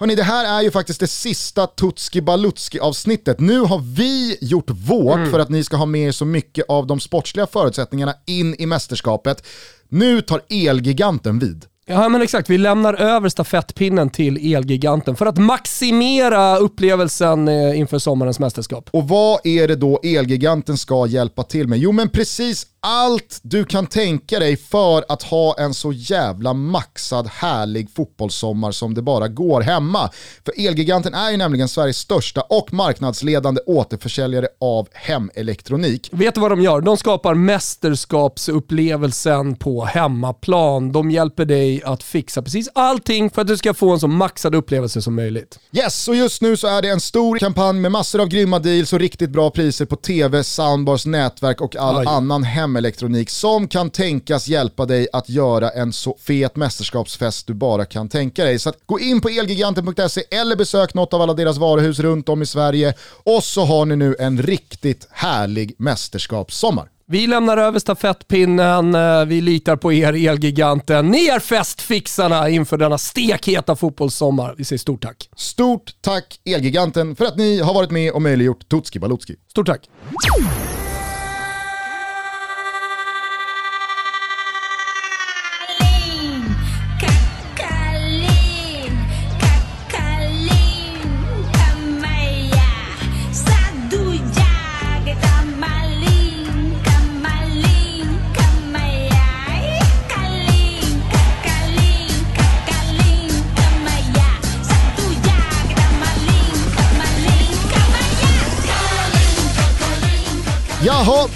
[0.00, 3.40] Hörni, det här är ju faktiskt det sista Tutski Balutski avsnittet.
[3.40, 5.30] Nu har vi gjort vårt Mm.
[5.30, 8.66] för att ni ska ha med er så mycket av de sportsliga förutsättningarna in i
[8.66, 9.46] mästerskapet.
[9.88, 11.64] Nu tar Elgiganten vid.
[11.86, 17.98] Ja men exakt, vi lämnar över stafettpinnen till Elgiganten för att maximera upplevelsen eh, inför
[17.98, 18.88] sommarens mästerskap.
[18.92, 21.78] Och vad är det då Elgiganten ska hjälpa till med?
[21.78, 27.26] Jo men precis allt du kan tänka dig för att ha en så jävla maxad
[27.26, 30.10] härlig fotbollssommar som det bara går hemma.
[30.44, 36.08] För Elgiganten är ju nämligen Sveriges största och marknadsledande återförsäljare av hemelektronik.
[36.12, 36.80] Vet du vad de gör?
[36.80, 40.92] De skapar mästerskapsupplevelsen på hemmaplan.
[40.92, 44.54] De hjälper dig att fixa precis allting för att du ska få en så maxad
[44.54, 45.58] upplevelse som möjligt.
[45.72, 48.92] Yes, och just nu så är det en stor kampanj med massor av grymma deals
[48.92, 52.04] och riktigt bra priser på tv, soundbars, nätverk och all Oj.
[52.06, 57.84] annan hemelektronik som kan tänkas hjälpa dig att göra en så fet mästerskapsfest du bara
[57.84, 58.58] kan tänka dig.
[58.58, 62.42] Så att gå in på elgiganten.se eller besök något av alla deras varuhus runt om
[62.42, 66.88] i Sverige och så har ni nu en riktigt härlig mästerskapssommar.
[67.06, 71.06] Vi lämnar över stafettpinnen, eh, vi litar på er Elgiganten.
[71.08, 74.54] Ni är festfixarna inför denna stekheta fotbollssommar.
[74.58, 75.28] Vi säger stort tack.
[75.36, 79.34] Stort tack Elgiganten för att ni har varit med och möjliggjort Tutski Balutski.
[79.48, 79.88] Stort tack.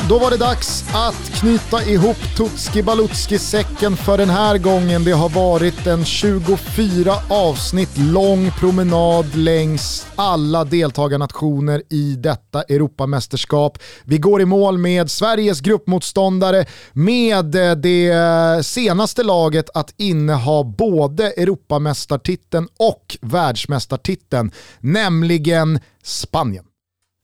[0.09, 5.05] Då var det dags att knyta ihop Tutski Balutski-säcken för den här gången.
[5.05, 13.79] Det har varit en 24 avsnitt lång promenad längs alla deltagarnationer i detta Europamästerskap.
[14.05, 20.65] Vi går i mål med Sveriges gruppmotståndare med eh, det eh, senaste laget att inneha
[20.65, 24.51] både Europamästartiteln och världsmästartiteln,
[24.81, 26.68] nämligen Spanien.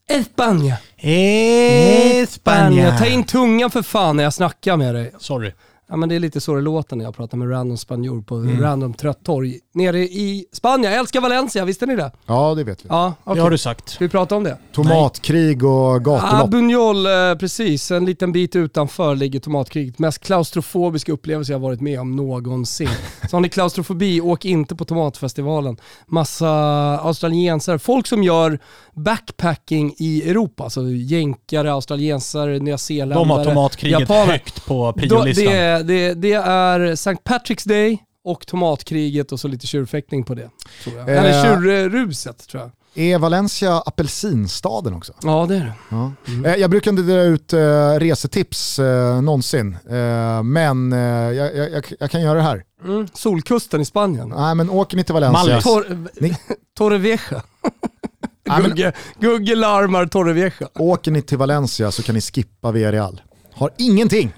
[0.08, 0.76] Espanja.
[0.96, 2.98] Espanja.
[2.98, 5.12] Ta in tungan för fan när jag snackar med dig.
[5.18, 5.52] Sorry.
[5.88, 8.34] Ja, men det är lite så det låter när jag pratar med random spanjor på
[8.34, 8.60] Mm.
[8.60, 10.92] random trött torg nere i Spanien.
[10.92, 12.12] Jag älskar Valencia, visste ni det?
[12.26, 12.88] Ja, det vet vi.
[12.88, 13.36] Ja, okej.
[13.36, 13.88] Det har du sagt.
[13.88, 14.58] Ska vi prata om det?
[14.72, 16.50] Tomatkrig och Ah, gatulopp.
[16.50, 17.90] Buñol, eh, precis.
[17.90, 19.98] En liten bit utanför ligger tomatkriget.
[19.98, 22.88] Mest klaustrofobiska upplevelse jag varit med om någonsin.
[23.30, 25.76] Så har ni klaustrofobi, åk inte på tomatfestivalen.
[26.06, 26.48] Massa
[27.02, 28.58] australiensare, folk som gör
[28.92, 30.64] backpacking i Europa.
[30.64, 34.26] Alltså jänkare, australiensare, nyzeeländare, De har tomatkriget japaner.
[34.26, 35.44] högt på priolistan.
[35.82, 37.10] Det, är- det, det är St.
[37.24, 40.50] Patrick's Day och tomatkriget och så lite tjurfäktning på det.
[40.84, 41.08] Tror jag.
[41.08, 41.18] Eh.
[41.24, 42.70] Eller tjurruset tror jag.
[42.96, 45.12] Är Valencia apelsinstaden också?
[45.22, 45.72] Ja det är det.
[45.88, 46.12] Ja.
[46.50, 47.58] Eh, Jag brukar inte dra ut eh,
[47.98, 52.62] resetips eh, någonsin, eh, men eh, jag, jag, jag, kan göra det här.
[52.84, 53.08] Mm.
[53.14, 54.28] Solkusten i Spanien.
[54.36, 55.64] Nej men åker ni till Valencia, Mallis.
[55.64, 56.36] Tor Ni-
[56.78, 57.42] Torrevieja.
[58.62, 60.68] Gugge, Gugge larmar Torrevieja.
[60.74, 63.20] åker ni till Valencia så kan ni skippa Villarreal.
[63.54, 64.32] Har ingenting.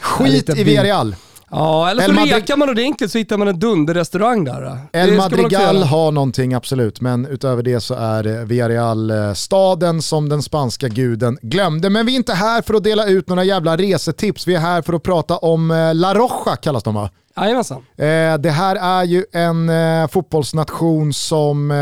[0.00, 0.64] Skit i.
[0.64, 1.16] Villarreal.
[1.50, 4.78] Ja, eller så El Madrid- rekar man ordentligt så hittar man en dunderrestaurang där.
[4.92, 10.42] El Madrigal har någonting absolut, men utöver det så är Villarreal eh, staden som den
[10.42, 11.90] spanska guden glömde.
[11.90, 14.82] Men vi är inte här för att dela ut några jävla resetips, vi är här
[14.82, 17.10] för att prata om eh, La Roja kallas de va?
[17.36, 17.78] Jajamensan.
[17.98, 21.76] Eh, det här är ju en eh, fotbollsnation som eh,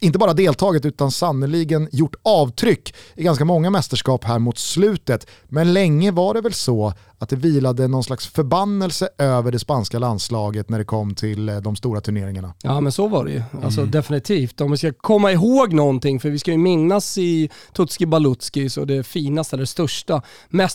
[0.00, 5.26] inte bara deltagit utan sannoliken gjort avtryck i ganska många mästerskap här mot slutet.
[5.48, 9.98] Men länge var det väl så att det vilade någon slags förbannelse över det spanska
[9.98, 12.54] landslaget när det kom till eh, de stora turneringarna.
[12.62, 13.42] Ja men så var det ju.
[13.64, 13.90] Alltså Mm.
[13.90, 14.60] definitivt.
[14.60, 18.84] Om vi ska komma ihåg någonting, för vi ska ju minnas i Tutski Balutski, så
[18.84, 20.22] det finaste, eller största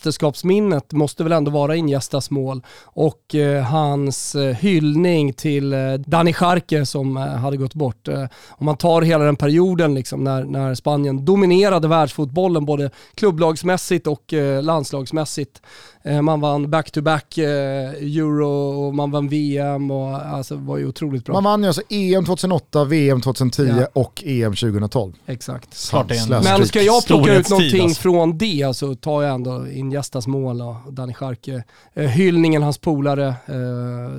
[0.07, 6.33] mästerskapsminnet måste väl ändå vara Iniestas mål och eh, hans eh, hyllning till eh, Dani
[6.33, 8.07] Scharke som eh, hade gått bort.
[8.07, 14.07] Eh, om man tar hela den perioden liksom, när, när Spanien dominerade världsfotbollen både klubblagsmässigt
[14.07, 15.61] och eh, landslagsmässigt.
[16.05, 17.45] Eh, man vann back-to-back eh,
[17.89, 18.47] euro
[18.85, 21.33] och man vann VM och alltså, var ju otroligt bra.
[21.33, 23.87] Man vann ju alltså EM 2008, VM 2010 Ja.
[23.93, 25.13] och EM 2012.
[25.25, 25.93] Exakt.
[26.29, 28.01] Men ska jag plocka ut någonting alltså.
[28.01, 31.63] från det så tar jag ändå Iniestas mål och Dani Scharke.
[31.93, 33.35] Eh, hyllningen, hans polare,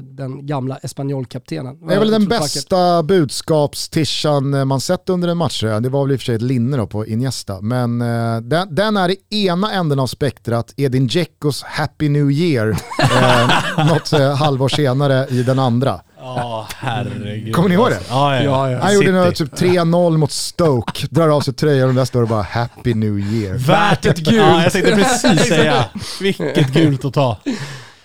[0.02, 1.86] den gamla Espanyol-kaptenen.
[1.88, 5.62] Det är väl den bästa budskapstishan eh, man sett under en match.
[5.62, 7.60] Det var väl i och för sig ett linne då på Iniesta.
[7.60, 7.98] Men
[8.48, 14.12] den, den är i ena änden av spektrat Edin Dzeckos Happy New Year eh, något
[14.12, 16.00] eh, halvår senare i den andra.
[16.18, 17.54] Ja, herregud.
[17.54, 18.00] Kommer ni ihåg det?
[18.08, 18.78] Ja, ja.
[18.82, 19.12] Han gjorde City.
[19.12, 22.94] något typ 3-0 mot Stoke, drar av sig tröjan och där står det bara Happy
[22.94, 23.54] New Year.
[23.58, 24.36] Värt ett gult.
[24.36, 25.84] Ja, jag tänkte precis säga.
[26.20, 27.36] Vilket gult att ta.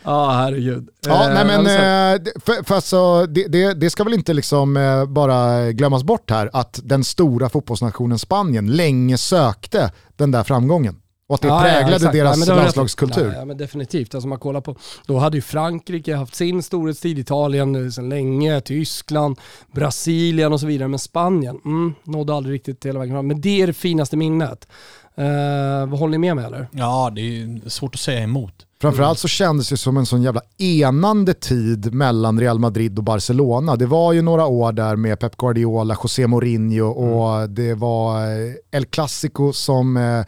[0.04, 0.88] Ja, herregud.
[1.07, 4.33] Ja, Eh, nej men alltså, eh, för, för alltså, det, det, det ska väl inte
[4.33, 10.44] liksom eh, bara glömmas bort här att den stora fotbollsnationen Spanien länge sökte den där
[10.44, 10.95] framgången.
[11.29, 12.13] Och att det Ja, ja, präglade exakt.
[12.13, 12.49] deras i.
[12.49, 13.31] landslagskultur.
[13.33, 14.15] Ja, ja, men definitivt.
[14.15, 19.39] Alltså man kollar på, då hade ju Frankrike haft sin storhetstid, Italien sedan länge, Tyskland,
[19.71, 20.87] Brasilien och så vidare.
[20.87, 23.27] Men Spanien mm, nådde aldrig riktigt hela vägen fram.
[23.27, 24.67] Men det är det finaste minnet.
[25.15, 26.67] Eh, vad håller ni med mig eller?
[26.71, 28.53] Ja, det är svårt att säga emot.
[28.81, 33.75] Framförallt så kändes det som en sån jävla enande tid mellan Real Madrid och Barcelona.
[33.75, 38.53] Det var ju några år där med Pep Guardiola, José Mourinho och det var eh,
[38.71, 40.25] El Clasico som eh,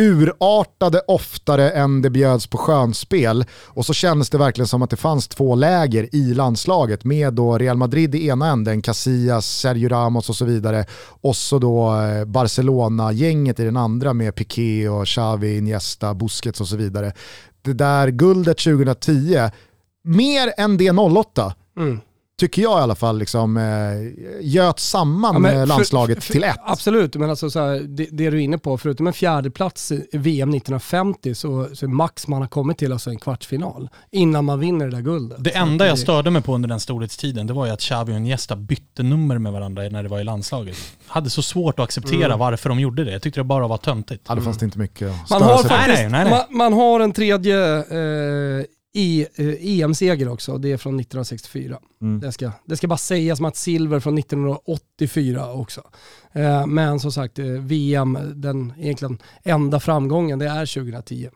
[0.00, 3.44] urartade oftare än det bjöds på skönspel.
[3.66, 7.58] Och så kändes det verkligen som att det fanns två läger i landslaget med då
[7.58, 10.86] Real Madrid i ena änden, Casillas, Sergio Ramos och så vidare.
[11.20, 16.68] Och så då eh, Barcelona-gänget i den andra med Piqué och Xavi, Iniesta, Busquets och
[16.68, 17.12] så vidare.
[17.62, 19.50] Det där guldet 2010,
[20.04, 22.00] mer än det 08, Mm
[22.40, 23.62] tycker jag i alla fall, liksom, eh,
[24.40, 26.56] göt samman Ja, men eh, för- landslaget för- till ett.
[26.64, 29.92] Absolut, men alltså så här, det, det du är inne på, förutom en fjärde plats
[29.92, 34.44] i VM 1950 så, så är max man har kommit till alltså en kvartsfinal innan
[34.44, 35.44] man vinner det där guldet.
[35.44, 38.12] Det Så enda jag störde mig på under den storhetstiden, det var ju att Xavi
[38.12, 40.76] och Iniesta bytte nummer med varandra när det var i landslaget.
[41.06, 42.38] Hade så svårt att acceptera Mm.
[42.38, 43.12] varför de gjorde det.
[43.12, 44.24] Jag tyckte det bara var töntigt.
[44.28, 46.30] Ja, det fanns det inte mycket att Man har, faktiskt, nej, nej, nej.
[46.30, 51.78] Man, man har en tredje eh, i, eh, EM-seger också, det är från 1964.
[52.02, 52.20] Mm.
[52.20, 55.82] Det, ska, det ska bara sägas som att silver från 1984 också.
[56.32, 61.28] Eh, men som sagt, eh, VM, den egentligen enda framgången, det är 2010.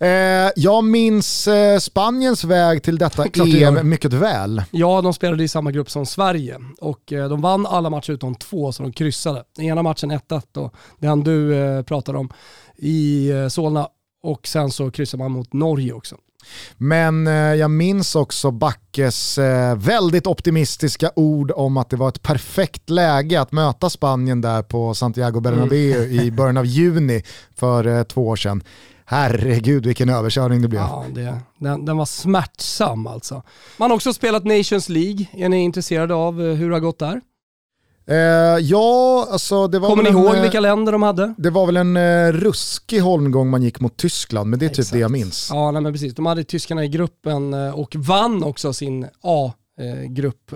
[0.00, 0.08] Eh,
[0.56, 1.48] jag minns
[1.80, 3.24] Spaniens väg till detta.
[3.46, 4.62] EM mycket väl.
[4.70, 8.72] Ja, de spelade i samma grupp som Sverige och de vann alla matcher utom två
[8.72, 9.44] så de kryssade.
[9.56, 12.32] Den ena matchen 1-1 och den du eh, pratade om
[12.76, 13.88] i Solna
[14.22, 16.16] och sen så kryssade man mot Norge också.
[16.76, 22.22] Men eh, jag minns också Backes eh, väldigt optimistiska ord om att det var ett
[22.22, 27.22] perfekt läge att möta Spanien där på Santiago Bernabéu i början av juni
[27.54, 28.62] för eh, två år sedan.
[29.08, 30.80] Herregud vilken överkörning det blev.
[30.82, 33.42] Ja, det, den, den var smärtsam alltså.
[33.76, 35.26] Man har också spelat Nations League.
[35.32, 37.20] Är ni intresserade av hur det har gått där?
[38.10, 38.16] Eh,
[38.60, 41.34] ja, alltså det var Kommer ni en, ihåg eh, vilka länder de hade?
[41.38, 44.78] Det var väl en eh, ruskig holmgång man gick mot Tyskland, men det är typ
[44.78, 44.92] Exakt.
[44.92, 45.48] det jag minns.
[45.52, 46.14] Ja, nej, men precis.
[46.14, 50.50] De hade tyskarna i gruppen eh, och vann också sin A-grupp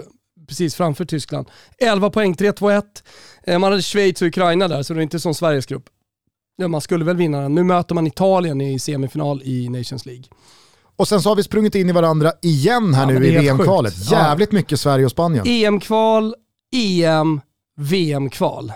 [0.49, 1.47] precis framför Tyskland.
[1.79, 2.82] 11 poäng, 3-2-1.
[3.44, 5.85] Eh, Man hade Schweiz och Ukraina där, så det är inte som Sveriges grupp.
[6.69, 7.55] Man skulle väl vinna den.
[7.55, 10.25] Nu möter man Italien i semifinal i Nations League.
[10.97, 13.94] Och sen så har vi sprungit in i varandra igen här Ja, nu i VM-kvalet.
[13.94, 14.11] sjukt.
[14.11, 14.19] Ja.
[14.19, 15.44] Jävligt mycket Sverige och Spanien.
[15.47, 16.35] EM-kval,
[16.75, 17.40] EM,
[17.76, 18.72] VM-kval.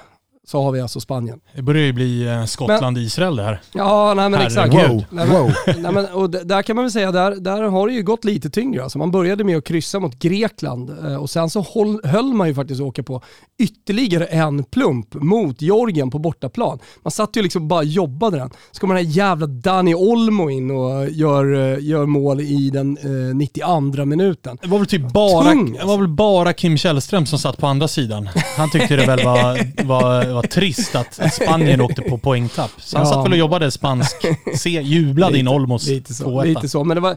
[0.46, 1.40] Så har vi alltså Spanien.
[1.54, 3.60] Det börjar ju bli eh, Skottland-Israel det här.
[3.72, 4.74] Ja, nej men exakt.
[4.74, 4.96] Herregud.
[4.96, 5.52] Wow, Nej, men, wow.
[5.78, 8.50] nej, men, och där kan man väl säga, där, där har det ju gått lite
[8.50, 8.82] tyngre.
[8.82, 12.48] Alltså man började med att kryssa mot Grekland eh, och sen så håll, höll man
[12.48, 13.22] ju faktiskt åka på
[13.58, 16.78] ytterligare en plump mot Georgien på bortaplan.
[17.02, 18.50] Man satt ju liksom och bara jobbade den.
[18.72, 22.98] Så kommer den här jävla Dani Olmo in och gör, eh, gör mål i den
[23.02, 24.58] eh, 92 minuten.
[24.62, 27.66] Det var väl typ bara, Tung, det var väl bara Kim Källström som satt på
[27.66, 28.28] andra sidan.
[28.56, 32.70] Han tyckte det väl var, var, var trist att Spanien åkte på poängtapp.
[32.78, 33.12] Så han Ja.
[33.12, 34.16] satt väl och jobbade spansk,
[34.56, 36.44] se, jublade in Olmos Lite så, 2-1.
[36.44, 36.84] lite så.
[36.84, 37.16] Men det var eh,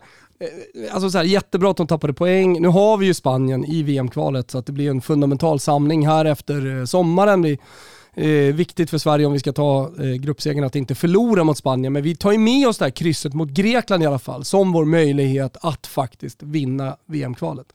[0.94, 2.62] alltså så här, jättebra att de tappade poäng.
[2.62, 6.26] Nu har vi ju Spanien i VM-kvalet så att det blir en fundamental samling här
[6.26, 7.42] efter eh, sommaren.
[7.42, 7.58] Det är
[8.48, 11.94] eh, viktigt för Sverige om vi ska ta eh, gruppsegern att inte förlora mot Spanien.
[11.94, 14.72] Men vi tar ju med oss det här krysset mot Grekland i alla fall som
[14.72, 17.68] vår möjlighet att faktiskt vinna VM-kvalet.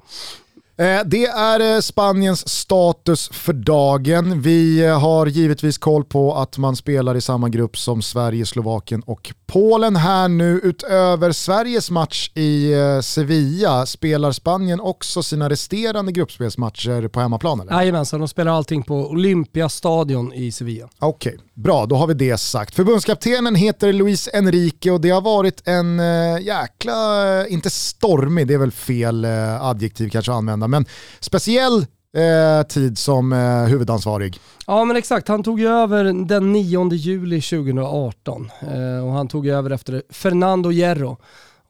[0.77, 4.43] Eh, Det är eh, Spaniens status för dagen.
[4.43, 9.03] Vi eh, har givetvis koll på att man spelar i samma grupp som Sverige, Slovakien
[9.07, 10.61] och Polen här nu.
[10.65, 17.73] Utöver Sveriges match i Sevilla spelar Spanien också sina resterande gruppspelsmatcher på hemmaplan eller?
[17.73, 20.89] Jajamensan, de spelar allting på Olympiastadion i Sevilla.
[20.99, 22.75] Okej, bra då har vi det sagt.
[22.75, 25.99] Förbundskaptenen heter Luis Enrique och det har varit en
[26.43, 29.25] jäkla, inte stormig, det är väl fel
[29.61, 30.87] adjektiv kanske att använda, men
[31.21, 34.41] speciell eh, tid som eh, huvudansvarig.
[34.67, 39.47] Ja men exakt, han tog ju över den 9 juli 2018 eh, och han tog
[39.47, 41.19] över efter Fernando Hierro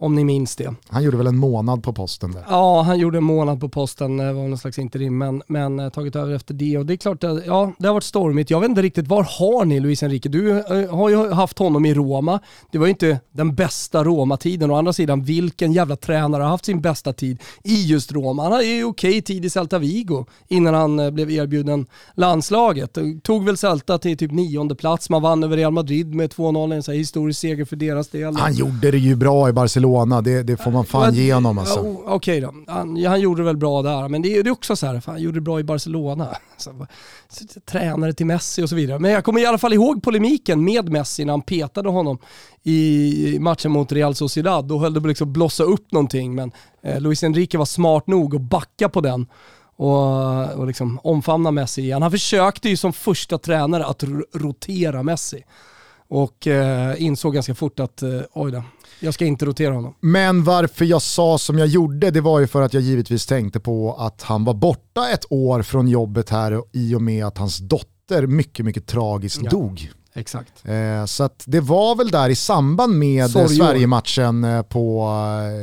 [0.03, 0.75] om ni minns det.
[0.89, 2.45] Han gjorde väl en månad på posten där.
[2.49, 5.89] Ja, han gjorde en månad på posten, eh, var någon slags interim, men, men eh,
[5.89, 6.79] tagit över efter det.
[6.79, 8.51] Och det är klart, att, ja, det har varit stormigt.
[8.51, 10.31] Jag vet inte riktigt, var har ni Luis Enrique?
[10.31, 12.41] Du eh, har ju haft honom i Roma.
[12.73, 14.71] Det var ju inte den bästa Roma-tiden.
[14.71, 18.43] Å andra sidan, vilken jävla tränare har haft sin bästa tid i just Roma?
[18.43, 22.99] Han hade ju okej tid i Celta Vigo innan han eh, blev erbjuden landslaget.
[23.23, 25.11] Tog väl Celta till typ nionde plats.
[25.11, 28.37] Man vann över Real Madrid med 2-0, en sån här historisk seger för deras del.
[28.37, 29.92] Han gjorde det ju bra i Barcelona,
[30.25, 31.81] det, det får man fan ge honom alltså.
[32.07, 34.87] Okej då, han, han gjorde väl bra där, men det är det är också så
[34.87, 36.29] här, fan, han gjorde det bra i Barcelona.
[36.57, 36.87] Så,
[37.67, 38.99] tränare till Messi och så vidare.
[38.99, 42.19] Men jag kommer i alla fall ihåg polemiken med Messi när han petade honom
[42.63, 44.65] i matchen mot Real Sociedad.
[44.65, 48.35] Då höll det på liksom blossa upp någonting, men eh, Luis Enrique var smart nog
[48.37, 49.27] att backa på den
[49.77, 52.03] och, och liksom omfamna Messi igen.
[52.03, 55.45] Han försökte ju som första tränare att ro- rotera Messi
[56.09, 58.63] och eh, insåg ganska fort att eh, oj då,
[59.03, 59.95] jag ska inte rotera honom.
[60.01, 63.61] Men varför jag sa som jag gjorde, det var ju för att jag givetvis tänkte
[63.61, 67.59] på att han var borta ett år från jobbet här i och med att hans
[67.59, 69.51] dotter mycket, mycket tragiskt Ja.
[69.51, 69.91] dog.
[70.15, 70.53] Exakt.
[70.65, 73.31] Eh, så att det var väl där i samband med.
[73.31, 75.09] Sverige-matchen eh, på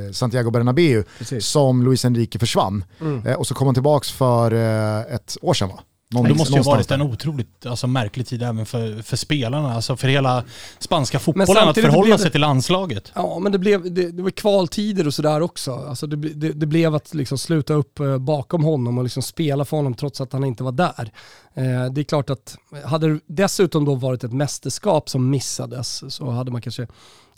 [0.08, 1.46] eh, Santiago Bernabéu Precis.
[1.46, 2.84] som Luis Enrique försvann.
[3.02, 3.28] Mm.
[3.28, 5.80] Eh, och så kom han tillbaka för eh, ett år sedan va?
[6.14, 9.74] Någon- Det måste ju ha varit en otroligt alltså, märklig tid även för, för spelarna,
[9.76, 10.44] alltså för hela
[10.80, 13.12] spanska fotbollen att förhålla blev sig det- till landslaget.
[13.16, 15.74] Ja, men det, blev, det, det var kvaltider och sådär också.
[15.90, 19.66] Alltså det, det, det blev att liksom sluta upp eh, bakom honom och liksom spela
[19.66, 21.12] för honom trots att han inte var där.
[21.54, 26.30] Eh, det är klart att hade det dessutom då varit ett mästerskap som missades så
[26.30, 26.88] hade man kanske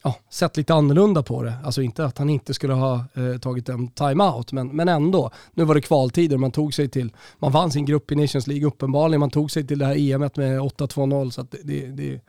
[0.04, 1.54] ja, sett lite annorlunda på det.
[1.64, 5.32] Alltså inte att han inte skulle ha eh, tagit en timeout, men, men ändå.
[5.54, 8.68] Nu var det kvaltider, man tog sig till, man vann sin grupp i Nations League
[8.68, 12.22] uppenbarligen, man tog sig till det här EMet med 8-2-0 så det, det, det,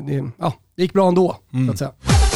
[0.00, 1.36] det, ja, det gick bra ändå,
[1.66, 2.27] så att säga.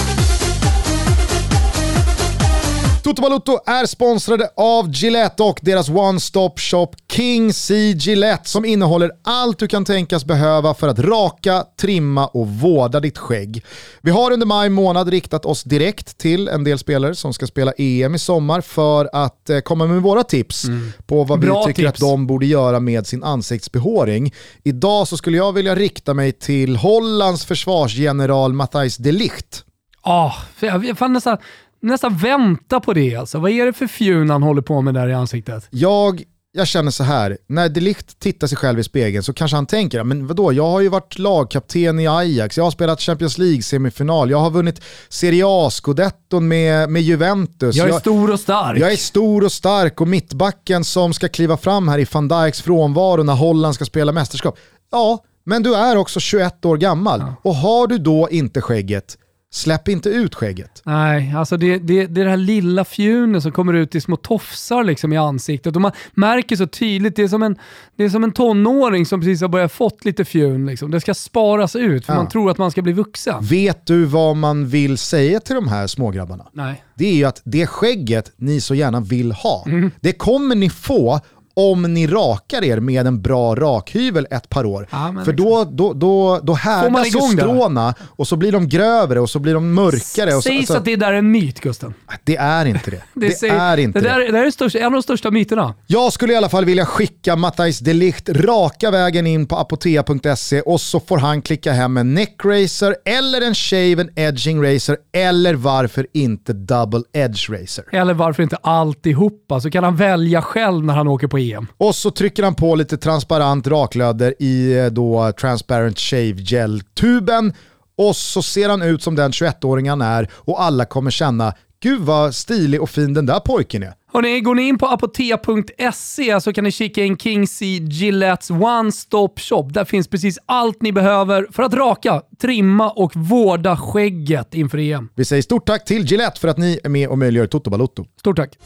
[3.03, 9.59] Toto är sponsrade av Gillette och deras one-stop shop King C Gillette som innehåller allt
[9.59, 13.65] du kan tänkas behöva för att raka, trimma och vårda ditt skägg.
[14.01, 17.73] Vi har under maj månad riktat oss direkt till en del spelare som ska spela
[17.79, 20.65] EM i sommar för att eh, komma med våra tips
[21.07, 22.03] på vad Bra vi tycker tips.
[22.03, 24.35] att de borde göra med sin ansiktsbehåring.
[24.63, 29.65] Idag så skulle jag vilja rikta mig till Hollands försvarsgeneral Matthijs de Ligt.
[30.05, 31.39] Ja, för jag jag fan nästan,
[31.83, 33.39] nästan vänta på det alltså.
[33.39, 35.69] Vad är det för fjun han håller på med där i ansiktet?
[35.71, 36.23] Jag,
[36.53, 40.05] jag känner så här, när Delict tittar sig själv i spegeln så kanske han tänker,
[40.05, 44.39] men vadå, jag har ju varit lagkapten i Ajax, jag har spelat Champions League-semifinal, jag
[44.39, 47.77] har vunnit Serie A-scudetton med, med Juventus.
[47.77, 48.79] Jag är stor och stark.
[48.79, 52.63] jag är stor och stark och mittbacken som ska kliva fram här i van Dijks
[52.63, 54.59] frånvaro när Holland ska spela mästerskap.
[54.91, 59.19] Ja, men du är också 21 år gammal och har du då inte skägget,
[59.55, 60.83] släpp inte ut skägget.
[60.85, 64.17] Nej, alltså det, det, det är det här lilla fjunet som kommer ut i små
[64.17, 65.77] tofsar liksom i ansiktet.
[65.77, 67.57] Och man märker så tydligt, det är som en,
[67.97, 70.67] det är som en tonåring som precis har börjat fått lite fjun.
[70.67, 70.91] Liksom.
[70.91, 72.17] Det ska sparas ut för Ja.
[72.19, 73.35] man tror att man ska bli vuxen.
[73.45, 76.47] Vet du vad man vill säga till de här smågrabbarna?
[76.53, 76.85] Nej.
[76.95, 79.91] det är ju att det skägget ni så gärna vill ha, Mm.
[80.01, 81.21] det kommer ni få
[81.57, 84.89] om ni rakar er med en bra rakhyvel ett par år.
[85.13, 87.21] Men För då, då, då, då man härdas det?
[87.21, 90.35] stråna och så blir de grövre och så blir de mörkare.
[90.35, 91.95] Och så, Sägs alltså, att det där är en myt Gusten.
[92.25, 93.03] det är inte det.
[93.15, 94.09] Det, säger- är inte det.
[94.09, 94.15] det.
[94.15, 95.75] Där, det där är största, en av de största myterna.
[95.87, 100.61] Jag skulle i alla fall vilja skicka Matthijs de Ligt raka vägen in på apotea.se
[100.61, 105.55] och så får han klicka hem en neck racer eller en shaven edging racer eller
[105.55, 107.85] varför inte double edge racer.
[107.93, 109.61] Eller varför inte alltihopa?
[109.61, 111.67] Så kan han välja själv när han åker på EM.
[111.77, 117.53] Och så trycker han på lite transparent raklöder i eh, då transparent shave gel-tuben
[117.97, 122.01] och så ser han ut som den 21-åring han är och alla kommer känna gud
[122.01, 123.95] vad stilig och fin den där pojken är.
[124.13, 128.93] Hörrni, går ni in på apotea.se så kan ni kika in King C Gillettes One
[128.93, 129.63] Stop Shop.
[129.63, 135.09] Där finns precis allt ni behöver för att raka, trimma och vårda skägget inför EM.
[135.15, 138.05] Vi säger stort tack till Gillette för att ni är med och möjliggör Toto Balotto.
[138.21, 138.59] Stort tack!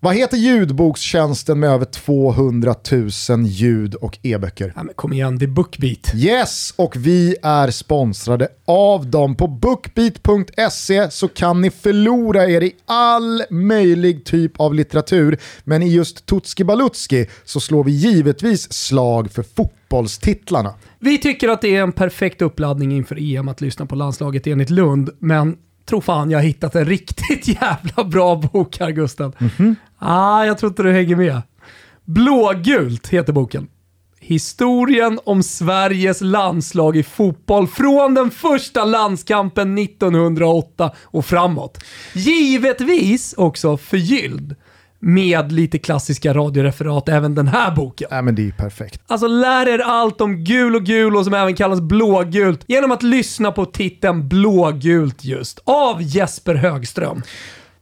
[0.00, 2.74] Vad heter ljudbokstjänsten med över 200
[3.30, 4.72] 000 ljud och e-böcker?
[4.76, 6.14] Ja, kom igen, det är Bookbeat.
[6.14, 9.36] Yes, och vi är sponsrade av dem.
[9.36, 15.38] På bookbeat.se så kan ni förlora er i all möjlig typ av litteratur.
[15.64, 20.74] Men i just Tutski Balutski så slår vi givetvis slag för fotbollstitlarna.
[20.98, 24.70] Vi tycker att det är en perfekt uppladdning inför EM att lyssna på landslaget enligt
[24.70, 29.32] Lund, men tro fan jag har hittat en riktigt jävla bra bok här Gusten.
[29.98, 31.42] Ah, jag tror inte du hänger med.
[32.04, 33.68] Blågult heter boken.
[34.20, 41.84] Historien om Sveriges landslag i fotboll från den första landskampen 1908 och framåt.
[42.14, 44.56] Givetvis också förgylld
[44.98, 48.08] med lite klassiska radioreferat även den här boken.
[48.10, 49.00] Nej men det är ju perfekt.
[49.06, 53.02] Alltså lär er allt om gul och gul och som även kallas blågult genom att
[53.02, 57.22] lyssna på titeln Blågult just av Jesper Högström.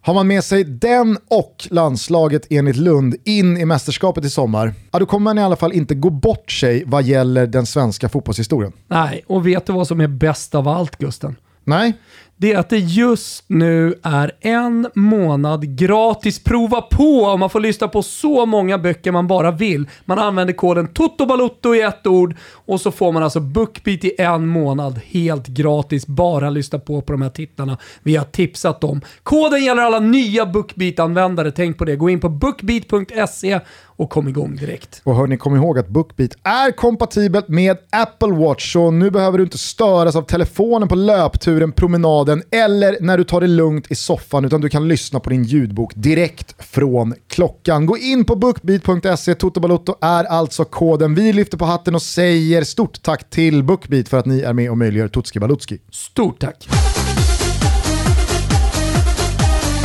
[0.00, 4.98] Har man med sig den och landslaget enligt Lund in i mästerskapet i sommar, ja,
[4.98, 8.72] då kommer man i alla fall inte gå bort sig vad gäller den svenska fotbollshistorien.
[8.86, 11.36] Nej, och vet du vad som är bäst av allt Gusten?
[11.64, 11.92] Nej,
[12.36, 17.60] det är att det just nu är en månad gratis prova på och man får
[17.60, 19.88] lyssna på så många böcker man bara vill.
[20.04, 24.46] Man använder koden TOTOBALUTTO i ett ord och så får man alltså BookBeat i en
[24.46, 26.06] månad helt gratis.
[26.06, 29.00] Bara lyssna på på de här titlarna vi har tipsat om.
[29.22, 31.50] Koden gäller alla nya BookBeat-användare.
[31.50, 31.96] Tänk på det.
[31.96, 33.60] Gå in på bookbeat.se
[33.96, 35.00] och kom igång direkt.
[35.04, 39.44] Och hörni, kom ihåg att BookBeat är kompatibelt med Apple Watch, så nu behöver du
[39.44, 44.44] inte störas av telefonen på löpturen, promenaden eller när du tar det lugnt i soffan,
[44.44, 47.86] utan du kan lyssna på din ljudbok direkt från klockan.
[47.86, 51.14] Gå in på bookbeat.se, Toto Balotto är alltså koden.
[51.14, 54.70] Vi lyfter på hatten och säger stort tack till BookBeat för att ni är med
[54.70, 55.78] och möjliggör Tutski Balutski.
[55.90, 56.68] Stort tack!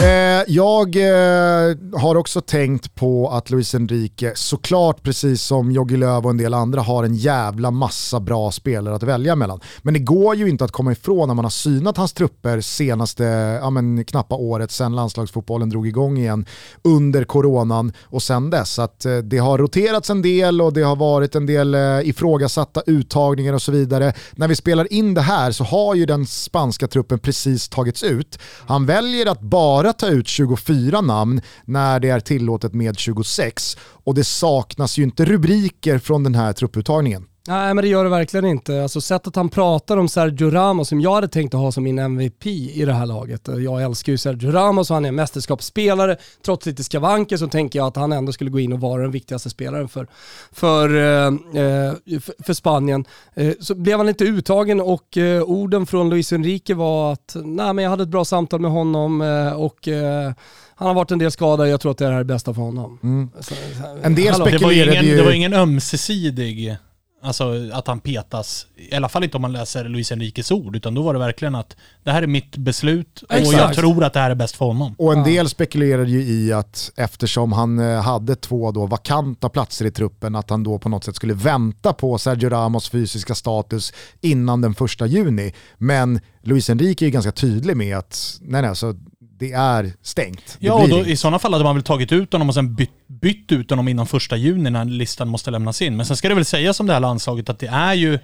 [0.03, 6.25] Eh, jag eh, har också tänkt på att Luis Enrique, såklart precis som Jogi Löw
[6.25, 9.59] och en del andra, har en jävla massa bra spelare att välja mellan.
[9.81, 13.23] Men det går ju inte att komma ifrån när man har synat hans trupper senaste
[13.61, 16.45] ja, men, knappa året sedan landslagsfotbollen drog igång igen
[16.81, 18.79] under coronan och sen dess.
[18.79, 22.81] Att eh, det har roterats en del och det har varit en del eh, ifrågasatta
[22.85, 24.13] uttagningar och så vidare.
[24.31, 28.39] När vi spelar in det här så har ju den spanska truppen precis tagits ut.
[28.67, 34.15] Han väljer att bara ta ut 24 namn när det är tillåtet med 26 och
[34.15, 37.25] det saknas ju inte rubriker från den här trupputtagningen.
[37.49, 38.83] Nej men det gör det verkligen inte.
[38.83, 41.99] Alltså sättet han pratar om Sergio Ramos som jag hade tänkt att ha som min
[41.99, 43.47] MVP i det här laget.
[43.47, 46.17] Jag älskar ju Sergio Ramos och han är en mästerskapsspelare.
[46.45, 49.11] Trots lite skavanker så tänker jag att han ändå skulle gå in och vara den
[49.11, 50.07] viktigaste spelaren för,
[50.51, 51.27] för, eh,
[51.63, 53.05] eh, för, för Spanien.
[53.35, 57.73] Eh, så blev han inte uttagen och eh, orden från Luis Enrique var att nej,
[57.73, 60.31] men jag hade ett bra samtal med honom eh, och eh,
[60.75, 62.61] han har varit en del skadad, jag tror att det här är det bästa för
[62.61, 62.99] honom.
[63.39, 63.53] Så, så,
[64.01, 64.45] En del hallå.
[64.45, 66.75] spek- Det var, spekulerade ingen, ju- det var ingen ömsesidig,
[67.21, 68.67] alltså att han petas.
[68.75, 71.55] I alla fall inte om man läser Luis Enriques ord, utan då var det verkligen
[71.55, 73.79] att det här är mitt beslut och jag Exakt.
[73.79, 74.95] tror att det här är bäst för honom.
[74.97, 79.85] Och en del spekulerade ju i att eftersom han eh, hade två då vakanta platser
[79.85, 83.93] i truppen, att han då på något sätt skulle vänta på Sergio Ramos fysiska status
[84.21, 85.53] innan den första juni.
[85.77, 88.95] Men Luis Enrique är ju ganska tydlig med att nej, nej, så
[89.39, 90.57] det är stängt.
[90.59, 93.07] Ja, och då, i sådana fall hade man väl tagit ut honom och sen bytt,
[93.07, 95.97] bytt ut honom innan första juni när listan måste lämnas in.
[95.97, 98.19] Men sen ska det väl sägas om det här landslaget att det är ju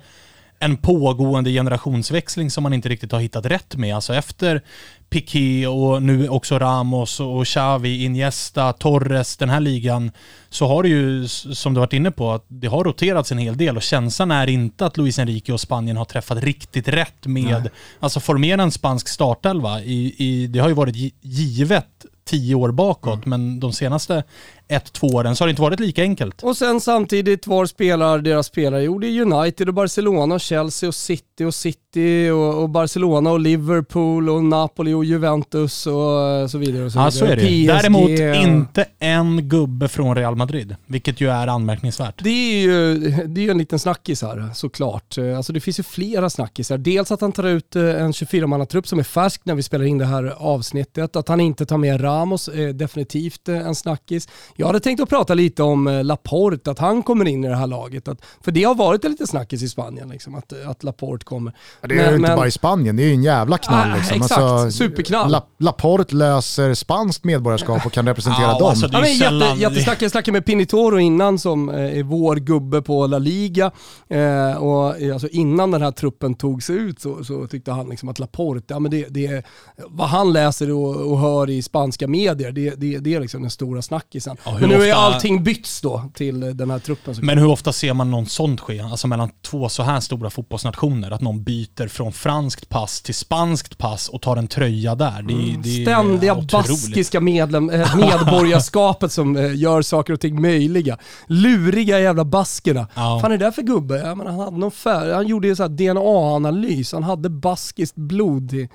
[0.60, 3.96] en pågående generationsväxling som man inte riktigt har hittat rätt med.
[3.96, 4.62] Alltså efter
[5.10, 10.12] Piqué och nu också Ramos och Xavi, Iniesta, Torres, den här ligan,
[10.50, 13.58] så har det ju, som du varit inne på, att det har roterats en hel
[13.58, 17.70] del och känslan är inte att Luis Enrique och Spanien har träffat riktigt rätt med,
[18.00, 19.82] alltså formera en spansk startelva.
[19.82, 24.24] I, i, det har ju varit gi- givet tio år bakåt, men de senaste
[24.67, 26.43] ett, två åren så har det inte varit lika enkelt.
[26.43, 28.84] Och sen samtidigt var spelar deras spelare?
[28.84, 33.32] Jo det är United och Barcelona och Chelsea och City och City och, och Barcelona
[33.32, 36.86] och Liverpool och Napoli och Juventus och eh, så vidare.
[36.86, 37.12] Och så Ja, vidare.
[37.12, 37.41] så är det.
[37.41, 37.67] PSG.
[37.67, 38.10] Däremot
[38.47, 42.23] inte en gubbe från Real Madrid, vilket ju är anmärkningsvärt.
[42.23, 42.97] Det är ju
[43.28, 45.17] det är en liten snackis här såklart.
[45.38, 46.78] Alltså det finns ju flera snackisar.
[46.78, 49.97] Dels att han tar ut eh, en 24-mannatrupp som är färsk när vi spelar in
[49.97, 51.15] det här avsnittet.
[51.15, 54.28] Att han inte tar med Ramos är definitivt eh, en snackis.
[54.58, 57.56] Jag hade tänkt att prata lite om eh, Laporte, att han kommer in i det
[57.56, 58.08] här laget.
[58.08, 61.54] Att, för det har varit en liten snackis i Spanien, liksom, att, att Laporte kommer.
[61.82, 63.91] Ja, Det är ju inte bara i Spanien, det är ju en jävla knall.
[63.91, 64.18] Ah, liksom.
[64.18, 64.74] exakt.
[64.74, 65.32] Superknall.
[65.32, 68.70] La, Laporte löser spanskt medborgarskap och kan representera Ja, dem.
[68.70, 69.60] alltså, Ja, men jätte, sällan...
[69.60, 70.02] jättesnack.
[70.02, 73.72] Jag snackade med Pinitoro innan som eh, är vår gubbe på La Liga.
[74.08, 78.10] Eh, och eh, alltså innan den här truppen togs ut så, så tyckte han liksom
[78.10, 79.44] att Laporte, ja, men det, det är,
[79.88, 83.52] vad han läser och, och hör i spanska medier, det, det, det är liksom den
[83.52, 84.38] stora snackisen.
[84.45, 87.15] Ja, men nu är ofta- allting bytts då till eh, den här truppen.
[87.15, 87.25] såklart.
[87.27, 88.79] Men hur ofta ser man någon sånt ske?
[88.79, 93.77] Alltså mellan två så här stora fotbollsnationer, att någon byter från franskt pass till spanskt
[93.77, 95.21] pass och tar en tröja där.
[95.27, 96.51] Det, det är Ständiga otroligt.
[96.51, 100.97] baskiska medlem, eh, medborgarskapet som eh, gör saker och ting möjliga.
[101.27, 102.88] Luriga jävla baskerna.
[102.95, 103.19] Ja.
[103.21, 103.97] fan är det där för gubbe?
[103.97, 108.53] Ja, men han, hade någon färg, han gjorde ju så DNA-analys, han hade baskiskt blod
[108.53, 108.69] i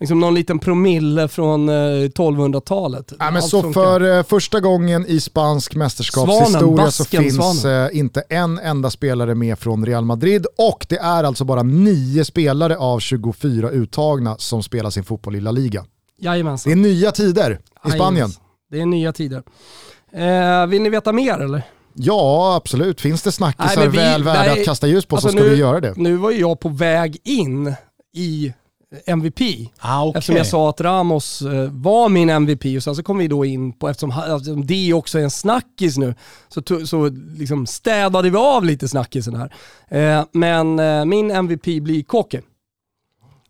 [0.00, 3.12] liksom någon liten promille från eh, 1200-talet.
[3.18, 3.80] Ja, men Allt så funkar.
[3.82, 7.86] för eh, första gången i i spansk mästerskapshistoria Svanen, så finns svanen.
[7.86, 12.24] eh, inte en enda spelare med från Real Madrid och det är alltså bara nio
[12.24, 15.84] spelare av 24 uttagna som spelar sin fotboll i La Liga.
[16.18, 16.72] Jajamensan.
[16.72, 17.98] Det är nya tider i Spanien.
[18.14, 18.42] Jajamensan.
[18.70, 19.42] Det är nya tider.
[20.12, 21.62] Eh, vill ni veta mer eller?
[21.94, 23.00] Ja, absolut.
[23.00, 25.32] Finns det snackisar Nej, men vi- väl värda nej, att kasta ljus på alltså så
[25.36, 25.92] ska nu- vi göra det.
[25.96, 27.74] Nu var jag på väg in
[28.16, 28.52] i
[29.06, 29.40] MVP.
[29.78, 30.18] Ah, okej.
[30.18, 33.44] Eftersom jag sa att Ramos eh, var min MVP och sen så kom vi då
[33.44, 36.14] in på, eftersom, eftersom det också är en snackis nu,
[36.48, 39.54] så, to- så liksom städade vi av lite snackisen här.
[39.88, 42.42] Eh, men eh, min MVP blir Koke.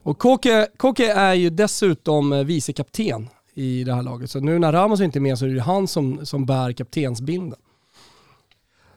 [0.03, 4.31] Och Koke, Koke är ju dessutom eh, vicekapten i det här laget.
[4.31, 7.63] Så nu när Ramos inte är med så är det han som, som bär kaptensbindeln.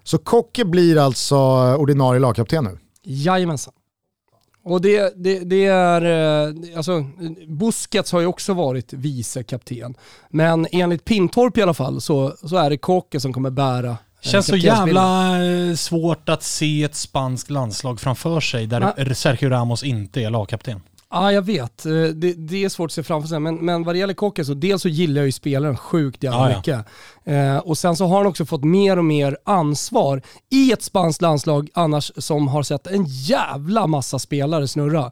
[0.03, 1.37] Så Kocke blir alltså
[1.75, 2.77] ordinarie lagkapten nu.
[3.03, 3.73] Jajamensan.
[4.69, 6.01] Och det, det, det är,
[6.47, 7.05] eh, alltså
[7.47, 9.95] Busquets har ju också varit vice kapten.
[10.29, 13.95] Men enligt Pintorp i alla fall så, så är det Koke som kommer bära eh,
[14.21, 19.83] Känns så jävla eh, svårt att se ett spanskt landslag framför sig där Sergio Ramos
[19.83, 20.81] inte är lagkapten.
[21.11, 21.85] Ja, jag vet.
[21.85, 23.39] Eh, Det, det är svårt att se framför sig.
[23.39, 26.39] Men, men vad det gäller Koke så dels så gillar jag ju spelaren sjukt jävla
[26.39, 26.57] Ja, ja.
[26.57, 26.85] mycket.
[27.25, 31.21] Eh, och sen så har han också fått mer och mer ansvar i ett spanskt
[31.21, 35.11] landslag annars som har sett en jävla massa spelare snurra.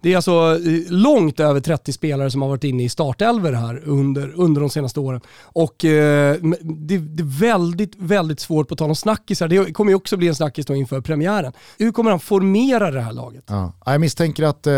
[0.00, 3.82] Det är alltså eh, långt över 30 spelare som har varit inne i startelver här
[3.84, 5.20] under, under de senaste åren.
[5.42, 9.48] Och eh, det, det är väldigt, väldigt svårt på tal om snackisar.
[9.48, 11.52] Det kommer ju också bli en snackis då inför premiären.
[11.78, 13.44] Hur kommer han formera det här laget?
[13.46, 13.72] Ja.
[13.86, 14.72] Jag misstänker att eh,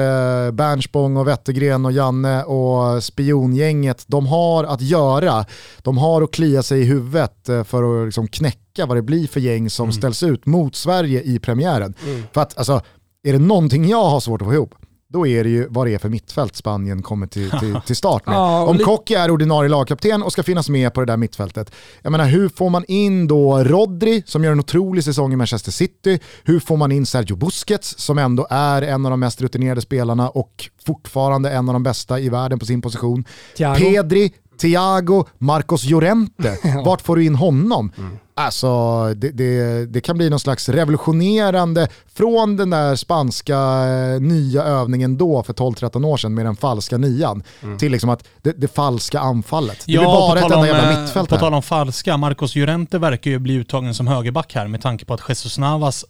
[0.53, 5.45] Bernspång och Wettergren och Janne och spiongänget, de har att göra.
[5.83, 9.27] De har att klia sig i huvudet eh, för att liksom knäcka vad det blir
[9.27, 11.95] för gäng som ställs ut mot Sverige i premiären.
[12.33, 12.81] För att alltså,
[13.23, 14.75] är det någonting jag har svårt att få ihop,
[15.13, 18.27] då är det ju vad det är för mittfält Spanien kommer till, till, till start
[18.27, 18.35] med.
[18.35, 22.11] Ja, Om Kocky är ordinarie lagkapten och ska finnas med på det där mittfältet, jag
[22.13, 26.21] menar hur får man in då Rodri som gör en otrolig säsong i Manchester City?
[26.45, 30.29] Hur får man in Sergio Busquets som ändå är en av de mest rutinerade spelarna
[30.29, 33.25] och fortfarande en av de bästa i världen på sin position?
[33.57, 33.79] Thiago.
[33.79, 36.59] Pedri, Thiago, Marcos Llorente.
[36.85, 37.93] Vart får du in honom?
[38.39, 44.63] Alltså, det, det, det kan bli någon slags revolutionerande från den där spanska eh, nya
[44.63, 47.43] övningen då för 12-13 år sedan med den falska nian
[47.79, 49.79] till liksom att det, det falska anfallet.
[49.87, 51.41] Det blir bara ett enda jävla eh, mittfält På här.
[51.41, 55.15] tal om falska, Marcos Llorente verkar ju bli uttagen som högerback här med tanke på
[55.15, 56.05] att Jesus Navas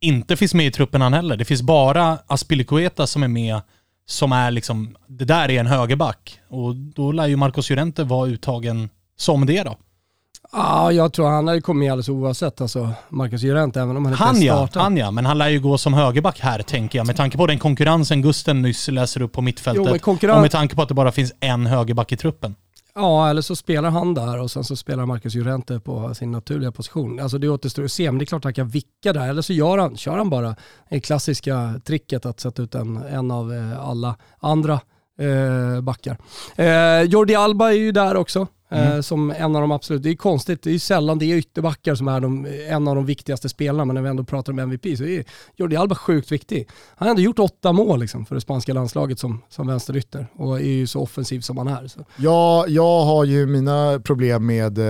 [0.00, 1.36] inte finns med i truppen han heller.
[1.36, 3.60] Det finns bara Aspilicueta som är med
[4.06, 6.40] som är liksom, det där är en högerback.
[6.48, 9.76] Och då lär ju Marcos Llorente vara uttagen som det då.
[10.56, 14.24] Ja, jag tror han hade kommit alldeles oavsett, alltså Marcus Llorente, även om han inte
[14.24, 14.80] Han ja, startar.
[14.80, 17.06] han ja, men han lär ju gå som högerback här tänker jag.
[17.06, 19.86] Med tanke på den konkurrensen Gusten nyss läser upp på mittfältet.
[19.88, 22.54] Jo, konkurren- Och med tanke på att det bara finns en högerback i truppen.
[22.94, 26.72] Ja, eller så spelar han där och sen så spelar Marcus Llorente på sin naturliga
[26.72, 27.20] position.
[27.20, 29.28] Alltså det återstår att se, men det är klart han kan vicka där.
[29.28, 30.56] Eller så gör han, kör han bara
[30.90, 34.80] det klassiska tricket att sätta ut en, en av eh, alla andra
[35.20, 36.16] eh, backar.
[36.56, 38.46] Eh, Jordi Alba är ju där också.
[38.74, 41.36] Eh, som en av de absolut, det är konstigt, det är ju sällan det är
[41.36, 44.58] ytterbackar som är de, en av de viktigaste spelarna, men när vi ändå pratar om
[44.58, 45.24] MVP så är
[45.56, 46.68] Jordi Alba sjukt viktig.
[46.96, 50.60] Han har ändå gjort åtta mål liksom, för det spanska landslaget som, som vänsterytter och
[50.60, 51.86] är ju så offensiv som han är.
[51.88, 52.00] Så.
[52.16, 54.84] Ja, jag har ju mina problem med eh,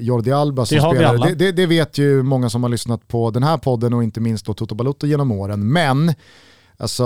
[0.00, 1.16] Jordi Alba som Det har vi spelare.
[1.16, 1.26] alla.
[1.26, 4.20] Det, det, det vet ju många som har lyssnat på den här podden och inte
[4.20, 5.72] minst då Toto Balotto genom åren.
[5.72, 6.14] Men
[6.76, 7.04] alltså,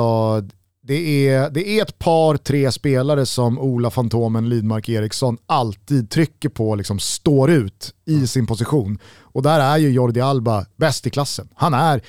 [0.87, 6.49] det är, det är ett par, tre spelare som Ola Fantomen Lidmark Eriksson alltid trycker
[6.49, 8.99] på, liksom står ut i sin position.
[9.21, 11.49] Och där är ju Jordi Alba bäst i klassen.
[11.55, 12.01] Han är,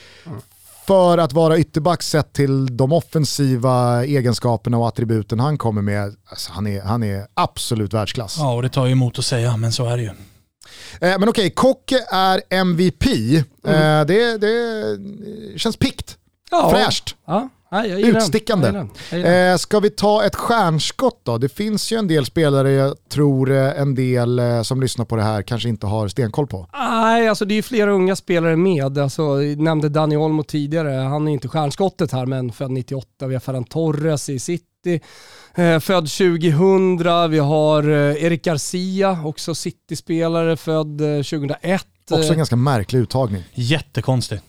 [0.87, 6.51] för att vara ytterback sett till de offensiva egenskaperna och attributen han kommer med, alltså
[6.53, 8.35] han, är, han är absolut världsklass.
[8.39, 10.09] Ja, och det tar ju emot att säga, men så är det ju.
[11.01, 13.05] Eh, men okej, Kocke är MVP.
[13.05, 13.41] Mm.
[13.63, 16.17] Eh, det, det känns pikt,
[16.51, 16.69] Ja.
[16.69, 18.67] fräscht, Ja, nej, jag utstickande.
[18.67, 18.89] Jag gillar den.
[19.11, 19.51] Jag gillar den.
[19.51, 21.37] Eh, ska vi ta ett stjärnskott då?
[21.37, 25.15] Det finns ju en del spelare jag tror eh, en del eh, som lyssnar på
[25.15, 26.67] det här kanske inte har stenkoll på.
[26.73, 28.97] Nej, alltså det är ju flera unga spelare med.
[28.97, 33.27] Alltså, jag nämnde Dani Olmo tidigare, han är inte stjärnskottet här men född 98.
[33.27, 35.01] Vi har Ferran Torres i City,
[35.55, 37.31] eh, född 2000.
[37.31, 41.85] Vi har eh, Eric Garcia, också City-spelare, född eh, 2001.
[42.11, 43.43] Också en ganska märklig uttagning.
[43.53, 44.43] Jättekonstigt.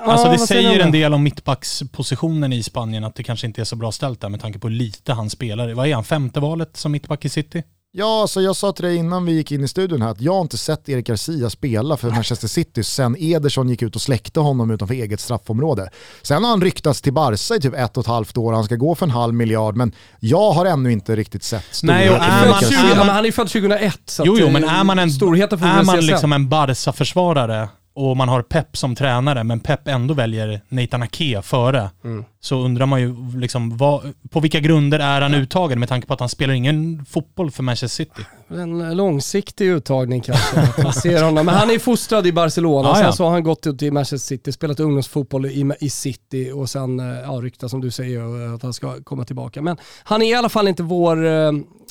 [0.00, 3.76] Alltså det säger en del om mittbackspositionen i Spanien, att det kanske inte är så
[3.76, 5.74] bra ställt där med tanke på hur lite han spelar.
[5.74, 7.62] Vad är han, femte valet som mittback i City?
[7.94, 10.32] Ja, alltså jag sa till dig innan vi gick in i studion här att jag
[10.34, 14.40] har inte sett Erik Garcia spela för Manchester City sen Ederson gick ut och släckte
[14.40, 15.90] honom utanför eget straffområde.
[16.22, 18.76] Sen har han ryktats till Barca i typ ett och ett halvt år, han ska
[18.76, 22.20] gå för en halv miljard, men jag har ännu inte riktigt sett Nej, och är
[22.20, 22.88] man- Erik Född Garcia.
[22.88, 24.00] 20, ja, men han är ju född 2001.
[24.06, 28.42] Så Jo, jo, men är man en, är man liksom en Barca-försvarare och man har
[28.42, 32.24] Pep som tränare, men Pep ändå väljer Nathan Ake före, Mm.
[32.40, 36.14] så undrar man ju liksom vad, på vilka grunder är han uttagen med tanke på
[36.14, 38.22] att han spelar ingen fotboll för Manchester City.
[38.48, 40.82] En långsiktig uttagning kanske.
[40.82, 41.46] man ser honom.
[41.46, 43.12] Men han är fostrad i Barcelona, Ja, sen ja.
[43.12, 47.06] så har han gått till Manchester City, spelat ungdomsfotboll i, i City och sen eh,
[47.20, 49.62] ja, ryktas som du säger att han ska komma tillbaka.
[49.62, 51.16] Men han är i alla fall inte vår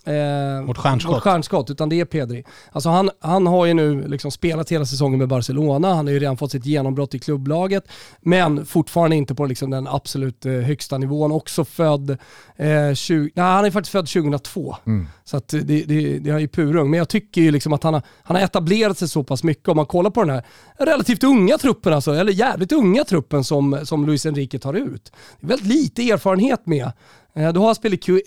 [0.05, 1.15] eh, Vårt stjärnskott.
[1.15, 2.43] Vårt stjärnskott, utan det är Pedri.
[2.71, 6.19] Alltså han, han har ju nu liksom spelat hela säsongen med Barcelona, han har ju
[6.19, 7.83] redan fått sitt genombrott i klubblaget,
[8.21, 11.31] men fortfarande inte på liksom den absolut eh, högsta nivån.
[11.31, 12.09] Också född,
[12.55, 14.75] eh, 20, nej, han är faktiskt född 2002.
[15.23, 16.89] Så att det, det, det är ju purung.
[16.89, 19.67] Men jag tycker ju liksom att han har, han har etablerat sig så pass mycket.
[19.67, 20.43] Om man kollar på den här
[20.77, 25.11] relativt unga truppen, alltså, eller jävligt unga truppen som, som Luis Enrique tar ut.
[25.39, 26.91] Det är väldigt lite erfarenhet med.
[27.33, 27.75] Eh, Du har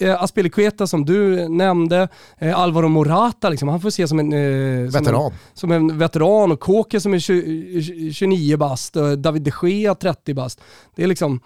[0.02, 3.68] eh, Aspilicueta som du nämnde, eh, Alvaro Morata, liksom.
[3.68, 5.32] han får se som en, som Veteran.
[5.32, 9.94] en, som en veteran och Kåke som är 20, 29 bast, eh, David de Gea
[9.94, 10.60] 30 bast.
[10.94, 11.40] Det är liksom,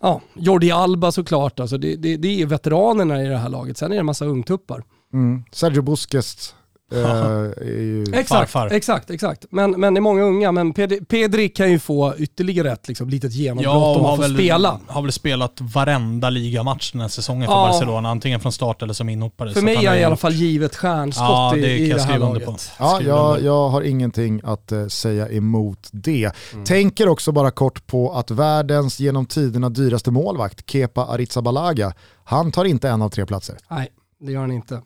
[0.00, 1.78] ja, Jordi Alba såklart, alltså.
[1.78, 3.78] det, det, det är veteranerna i det här laget.
[3.78, 4.82] Sen är det en massa ungtuppar.
[5.12, 5.44] Mm.
[5.52, 6.54] Sergio Busquets
[7.66, 8.02] ju...
[8.12, 8.66] Exakt, Farfar.
[8.74, 9.44] exakt, exakt.
[9.50, 13.08] Men, men det är många unga, men Pedri, Pedri kan ju få ytterligare ett liksom,
[13.08, 14.80] litet genombrott om och han får spela.
[14.86, 17.68] har väl spelat varenda ligamatch den här säsongen för Ja.
[17.72, 19.48] Barcelona, antingen från start eller som inhoppare.
[19.48, 21.66] För Så att mig han är har i alla fall givet stjärnskott Ja, i, det
[21.68, 22.44] kan i jag det här laget.
[22.46, 22.56] på.
[22.78, 26.30] Ja, jag, jag har ingenting att eh, säga emot det.
[26.66, 31.92] Tänker också bara kort på att världens genom tiderna dyraste målvakt, Kepa Arrizabalaga,
[32.24, 33.56] han tar inte en av tre platser.
[33.70, 33.88] Nej,
[34.20, 34.82] det gör han inte.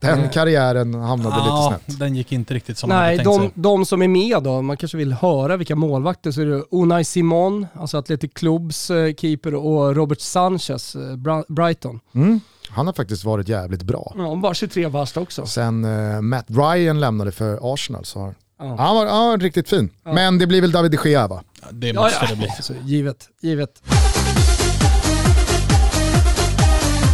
[0.00, 0.30] Den Eh.
[0.30, 1.98] karriären hamnade ja, lite snett.
[1.98, 3.50] den gick inte riktigt som man Nej, hade tänkt de, sig.
[3.54, 7.04] de som är med då, man kanske vill höra vilka målvakter, så är det Unai
[7.04, 12.00] Simon, alltså Athletic Clubs eh, keeper, och Robert Sanchez, eh, Brighton.
[12.14, 12.40] Mm.
[12.68, 14.12] Han har faktiskt varit jävligt bra.
[14.16, 15.46] Ja, bara 23 bast också.
[15.46, 18.76] Sen eh, Matt Ryan lämnade för Arsenal så har Ja.
[18.78, 19.90] han var, han var riktigt fin.
[20.04, 21.42] Men det blir väl David de Gea va?
[21.70, 22.26] Det Ja, måste ja.
[22.30, 22.48] det bli.
[22.48, 23.82] Alltså, givet, givet.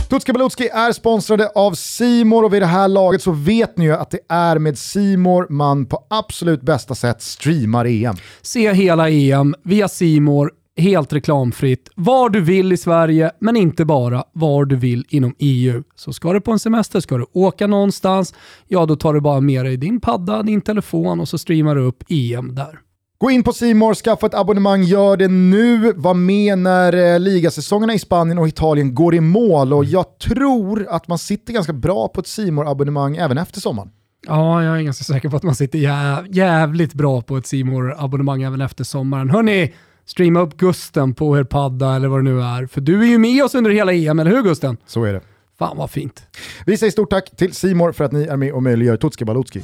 [0.08, 3.92] Tutska Balutski är sponsrade av Simor och vid det här laget så vet ni ju
[3.92, 8.14] att det är med Simor man på absolut bästa sätt streamar EM.
[8.42, 14.24] Se hela EM via Simor helt reklamfritt, var du vill i Sverige, men inte bara
[14.32, 15.82] var du vill inom EU.
[15.94, 18.34] Så ska du på en semester, ska du åka någonstans,
[18.68, 21.82] ja då tar du bara med dig din padda, din telefon och så streamar du
[21.82, 22.78] upp EM där.
[23.20, 25.92] Gå in på Simor, skaffa ett abonnemang, gör det nu.
[25.96, 30.86] Var med när eh, ligasäsongerna i Spanien och Italien går i mål och jag tror
[30.90, 33.90] att man sitter ganska bra på ett simor abonnemang även efter sommaren.
[34.26, 37.94] Ja, jag är ganska säker på att man sitter jä- jävligt bra på ett simor
[37.98, 39.30] abonnemang även efter sommaren.
[39.30, 39.74] Hörni,
[40.06, 42.66] streama upp Gusten på er padda eller vad det nu är.
[42.66, 44.76] För du är ju med oss under hela EM, eller hur Gusten?
[44.86, 45.20] Så är det.
[45.58, 46.22] Fan vad fint.
[46.66, 49.62] Vi säger stort tack till Simor för att ni är med och möjliggör Tutski Balutski.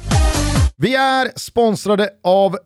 [0.77, 2.57] Vi är sponsrade av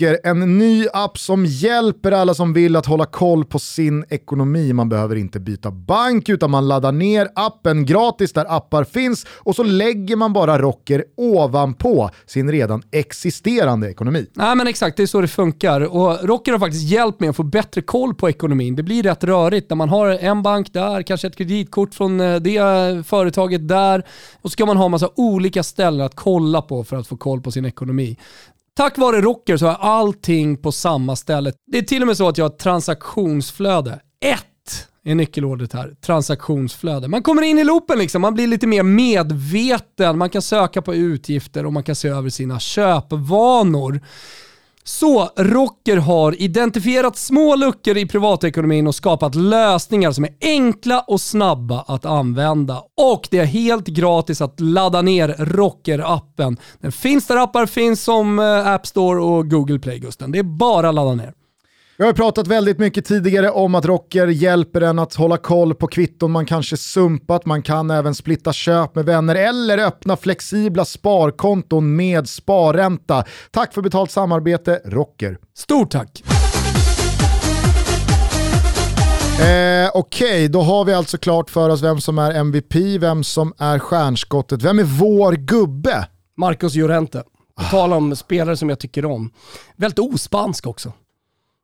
[0.00, 4.72] Rocker, en ny app som hjälper alla som vill att hålla koll på sin ekonomi.
[4.72, 9.56] Man behöver inte byta bank utan man laddar ner appen gratis där appar finns och
[9.56, 14.26] så lägger man bara Rocker ovanpå sin redan existerande ekonomi.
[14.34, 15.80] Nej men exakt, det är så det funkar.
[15.80, 18.76] Och Rocker har faktiskt hjälpt mig att få bättre koll på ekonomin.
[18.76, 22.36] Det blir rätt rörigt när man har en bank där, kanske ett kreditkort från eh,
[22.36, 22.60] det
[23.06, 24.04] företaget där
[24.42, 27.16] och så ska man ha en massa olika ställen att kolla på för att få
[27.16, 28.16] koll på sin ekonomi.
[28.80, 31.52] Tack vare Rocker så har allting på samma ställe.
[31.72, 34.00] Det är till och med så att jag har ett transaktionsflöde.
[34.24, 37.08] Ett är nyckelordet här, transaktionsflöde.
[37.08, 40.94] Man kommer in i loopen liksom, man blir lite mer medveten, man kan söka på
[40.94, 44.00] utgifter och man kan se över sina köpvanor.
[44.90, 51.20] Så Rocker har identifierat små luckor i privatekonomin och skapat lösningar som är enkla och
[51.20, 52.82] snabba att använda.
[52.96, 56.56] Och det är helt gratis att ladda ner Rocker-appen.
[56.80, 60.32] Den finns där appar finns som eh, App Store och Google Play Gusten.
[60.32, 61.32] Det är bara att ladda ner.
[62.00, 65.86] Jag har pratat väldigt mycket tidigare om att Rocker hjälper en att hålla koll på
[65.86, 71.96] kvitton man kanske sumpat, man kan även splitta köp med vänner eller öppna flexibla sparkonton
[71.96, 73.24] med sparränta.
[73.50, 75.38] Tack för betalt samarbete, Rocker.
[75.54, 76.22] Stort tack!
[79.40, 83.54] Eh, Okej, då har vi alltså klart för oss vem som är MVP, vem som
[83.58, 86.06] är stjärnskottet, vem är vår gubbe?
[86.36, 87.22] Marcos Llorente.
[87.56, 89.30] På tal om spelare som jag tycker om.
[89.76, 90.92] Väldigt ospansk också.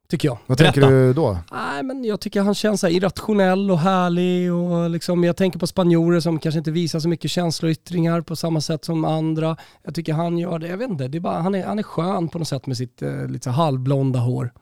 [0.09, 0.39] Tycker jag.
[0.47, 0.97] Vad tänker Berätta.
[0.97, 1.39] du då?
[1.53, 5.59] Nej, men jag tycker han känns så här irrationell och härlig och liksom, jag tänker
[5.59, 9.57] på spanjorer som kanske inte visar så mycket känsloyttringar på samma sätt som andra.
[9.83, 11.83] Jag tycker han gör det, jag vet inte, det är bara, han, är, han är
[11.83, 14.53] skön på något sätt med sitt eh, lite halvblonda hår.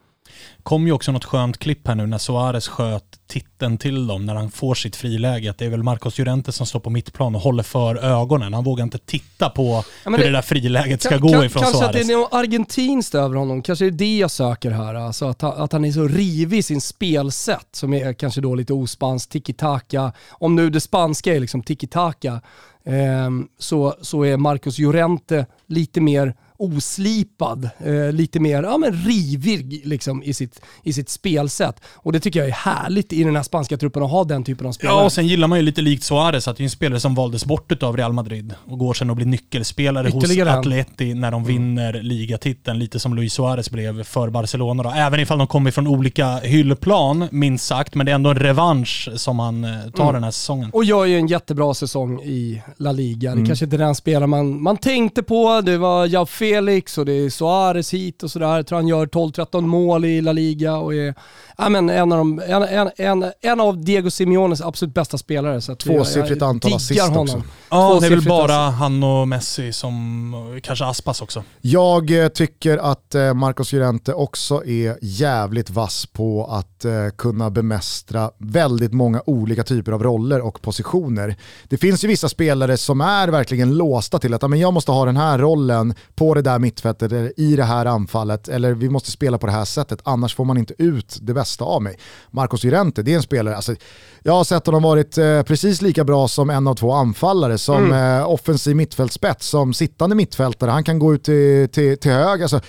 [0.63, 4.35] Kom ju också något skönt klipp här nu när Suarez sköt titten till dem när
[4.35, 5.49] han får sitt friläge.
[5.49, 8.53] Att det är väl Marcos Llorente som står på mittplan och håller för ögonen.
[8.53, 11.43] Han vågar inte titta på Ja, hur det- det, där friläget ska Kan- gå kan-
[11.45, 12.09] ifrån Kanske att det Suarez.
[12.09, 14.95] är något argentinskt över honom, kanske är det det jag söker här.
[14.95, 18.55] Alltså att, han- att han är så rivig i sin spelsätt som är kanske då
[18.55, 20.11] lite ospanskt, tiki-taka.
[20.29, 22.41] Om nu det spanska är liksom tiki-taka
[22.85, 29.81] ehm, så, så är Marcos Llorente lite mer oslipad, eh, lite mer ja, men rivig
[29.85, 31.81] liksom, i, sitt, i sitt spelsätt.
[31.93, 34.67] Och det tycker jag är härligt i den här spanska truppen att ha den typen
[34.67, 34.97] av spelare.
[34.97, 37.15] Ja, och sen gillar man ju lite likt Suarez att det är en spelare som
[37.15, 41.31] valdes bort av Real Madrid och går sen och blir nyckelspelare Ytterligare hos Atleti när
[41.31, 42.79] de vinner ligatiteln.
[42.79, 44.89] Lite som Luis Suarez blev för Barcelona då.
[44.89, 47.95] Även ifall de kommer från olika hyllplan, minst sagt.
[47.95, 50.13] Men det är ändå en revansch som han eh, tar Mm.
[50.13, 50.69] den här säsongen.
[50.73, 53.31] Och gör ju en jättebra säsong i La Liga.
[53.31, 53.43] Mm.
[53.43, 55.61] Det kanske inte är den spelare man, man tänkte på.
[55.61, 58.55] Det var Jao Felix och det är Suarez hit och sådär.
[58.55, 61.15] Jag tror han gör 12-13 mål i La Liga och är
[61.57, 65.61] ja, men en, av de, en, en, en, en av Diego Simeones absolut bästa spelare.
[65.61, 67.23] Så att Tvåsiffrigt jag antal assist honom.
[67.23, 67.43] också.
[67.69, 71.43] Ja, det är väl bara han och Messi som, kanske Aspas också.
[71.61, 77.49] Jag eh, tycker att eh, Marcos Llorente också är jävligt vass på att eh, kunna
[77.49, 81.35] bemästra väldigt många olika typer av roller och positioner.
[81.69, 85.05] Det finns ju vissa spelare som är verkligen låsta till att men jag måste ha
[85.05, 89.11] den här rollen på det där mittfältet eller i det här anfallet eller vi måste
[89.11, 91.97] spela på det här sättet annars får man inte ut det bästa av mig.
[92.31, 93.75] Marcos Llorente, det är en spelare, alltså,
[94.23, 97.93] jag har sett honom varit eh, precis lika bra som en av två anfallare, som
[97.93, 102.43] eh, offensiv mittfältspets, som sittande mittfältare, han kan gå ut till, till, till höger.
[102.43, 102.61] Alltså,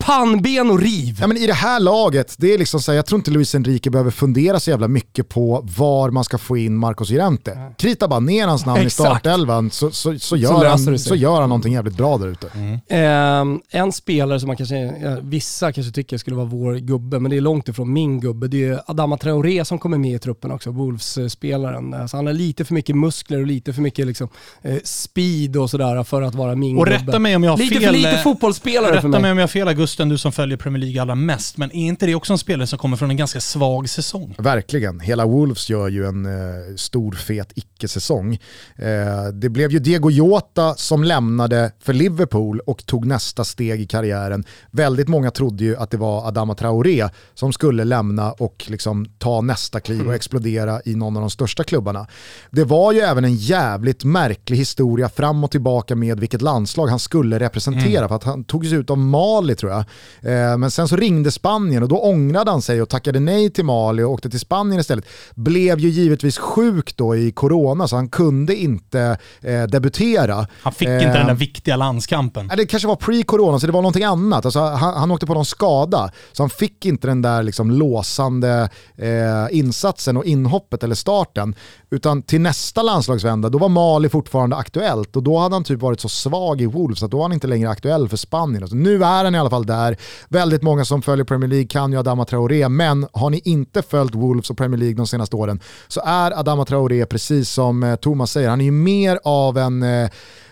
[0.00, 1.16] Pannben och riv.
[1.20, 3.54] Ja, men I det här laget, det är liksom så här, jag tror inte Luis
[3.54, 7.58] Enrique behöver fundera så jävla mycket på var man ska få in Marcos Llorente.
[7.78, 9.08] Krita bara ner hans namn i Exakt.
[9.10, 12.48] startelvan så, så, så, gör löser han, så gör han någonting jävligt bra där ute.
[12.88, 17.36] Ehm, en spelare som man kanske, vissa kanske tycker skulle vara vår gubbe, men det
[17.36, 18.48] är långt ifrån min gubbe.
[18.48, 21.94] Det är Adama Traoré som kommer med i truppen också, Wolves-spelaren.
[21.94, 24.28] Alltså han har lite för mycket muskler och lite för mycket liksom,
[24.62, 26.96] eh, speed och sådär för att vara min Och gubbe.
[26.98, 27.82] rätta mig om jag har lite fel.
[27.84, 29.20] för lite eh, fotbollsspelare för Rätta mig.
[29.20, 31.56] mig om jag har fel Augusten, du som följer Premier League allra mest.
[31.56, 34.34] Men är inte det också en spelare som kommer från en ganska svag säsong?
[34.38, 38.38] Verkligen, hela Wolves gör ju en eh, stor fet icke-säsong.
[38.76, 43.86] Eh, det blev ju Diego Jota som lämnade för Liverpool och tog nästa steg i
[43.86, 44.44] karriären.
[44.70, 49.40] Väldigt många trodde ju att det var Adama Traoré som skulle lämna och liksom ta
[49.40, 52.06] nästa kliv och explodera i någon av de största klubbarna.
[52.50, 56.98] Det var ju även en jävligt märklig historia fram och tillbaka med vilket landslag han
[56.98, 58.08] skulle representera.
[58.08, 59.79] För att han togs ut av Mali tror jag.
[60.22, 63.64] Eh, men sen så ringde Spanien och då ångrade han sig och tackade nej till
[63.64, 65.04] Mali och åkte till Spanien istället.
[65.34, 70.46] Blev ju givetvis sjuk då i corona så han kunde inte eh, debutera.
[70.62, 72.50] Han fick Eh, inte den där viktiga landskampen.
[72.56, 74.44] Det kanske var pre-corona så det var någonting annat.
[74.44, 78.68] Alltså, han, han åkte på någon skada så han fick inte den där liksom låsande
[78.96, 81.54] eh, insatsen och inhoppet eller starten.
[81.90, 86.00] Utan till nästa landslagsvända, då var Mali fortfarande aktuellt och då hade han typ varit
[86.00, 88.62] så svag i Wolves att då var han inte längre aktuell för Spanien.
[88.62, 89.96] Alltså, nu är han i alla fall där.
[90.28, 94.14] Väldigt många som följer Premier League kan ju Adama Traoré, men har ni inte följt
[94.14, 98.30] Wolves och Premier League de senaste åren så är Adama Traoré precis som eh, Thomas
[98.32, 100.10] säger, han är ju mer av en eh,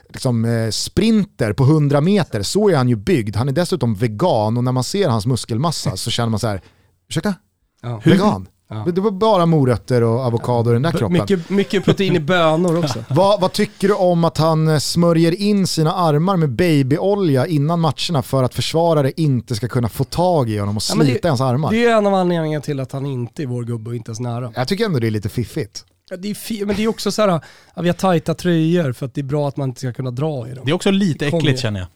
[0.08, 3.36] liksom, eh, sprinter på 100 meter, så är han ju byggd.
[3.36, 6.60] Han är dessutom vegan och när man ser hans muskelmassa så känner man så här,
[7.08, 7.34] ursäkta?
[7.82, 8.00] Ja.
[8.04, 8.48] Vegan?
[8.70, 8.84] Ja.
[8.94, 11.12] Det var bara morötter och avokado i den där kroppen.
[11.12, 13.04] Mycket, mycket protein i bönor också.
[13.10, 17.80] Vad, vad tycker du om att han eh, smörjer in sina armar med babyolja innan
[17.80, 21.28] matcherna för att försvarare inte ska kunna få tag i honom och Ja, det- slita
[21.28, 21.70] hans armar?
[21.70, 24.20] Det är en av anledningarna till att han inte är vår gubbe och inte ens
[24.20, 24.52] nära.
[24.54, 25.84] Jag tycker ändå det är lite fiffigt.
[26.10, 27.40] Ja, Det är fi- men det är också så här,
[27.76, 30.10] ja, vi har tajta tröjor för att det är bra att man inte ska kunna
[30.10, 30.64] dra i dem.
[30.64, 31.88] Det är också lite äckligt känner jag.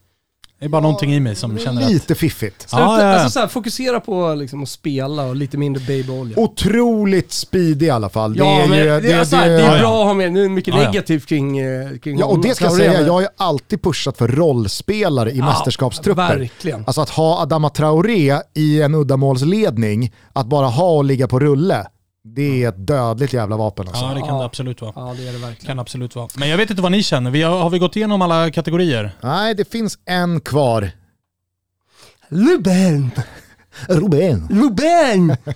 [0.63, 1.91] Det är bara någonting i mig som känner att...
[1.93, 2.61] Lite fiffigt.
[2.71, 3.15] Sluta, Ja, ja, ja.
[3.15, 6.39] Alltså så här, fokusera på liksom, att spela och lite mindre babyolja.
[6.39, 8.37] Otroligt speedig i alla fall.
[8.39, 9.79] Ja, det är men ju, det, det, är, så här, det- det är Ja, ja.
[9.81, 10.87] bra att ha med, nu är det mycket Ja, ja.
[10.87, 14.19] negativt kring, eh, kring Ja, och det ska jag säga, jag har ju alltid pushat
[14.19, 16.37] för rollspelare i Ja, mästerskapstrupper.
[16.39, 16.85] Verkligen.
[16.87, 21.87] Alltså att ha Adama Traoré i en uddamålsledning, att bara ha och ligga på rulle,
[22.25, 24.05] det är ett dödligt jävla vapen alltså.
[24.05, 24.39] Ja, det kan Ja.
[24.39, 24.93] det absolut vara.
[24.97, 25.67] Ja, det är det verkligen.
[25.67, 26.29] Kan absolut vara.
[26.37, 27.31] Men jag vet inte vad ni känner.
[27.31, 29.13] Vi har, har vi gått igenom alla kategorier?
[29.23, 30.91] Nej, det finns en kvar.
[32.29, 33.11] Luben!
[33.89, 34.47] Ruben.
[34.51, 35.37] Luben!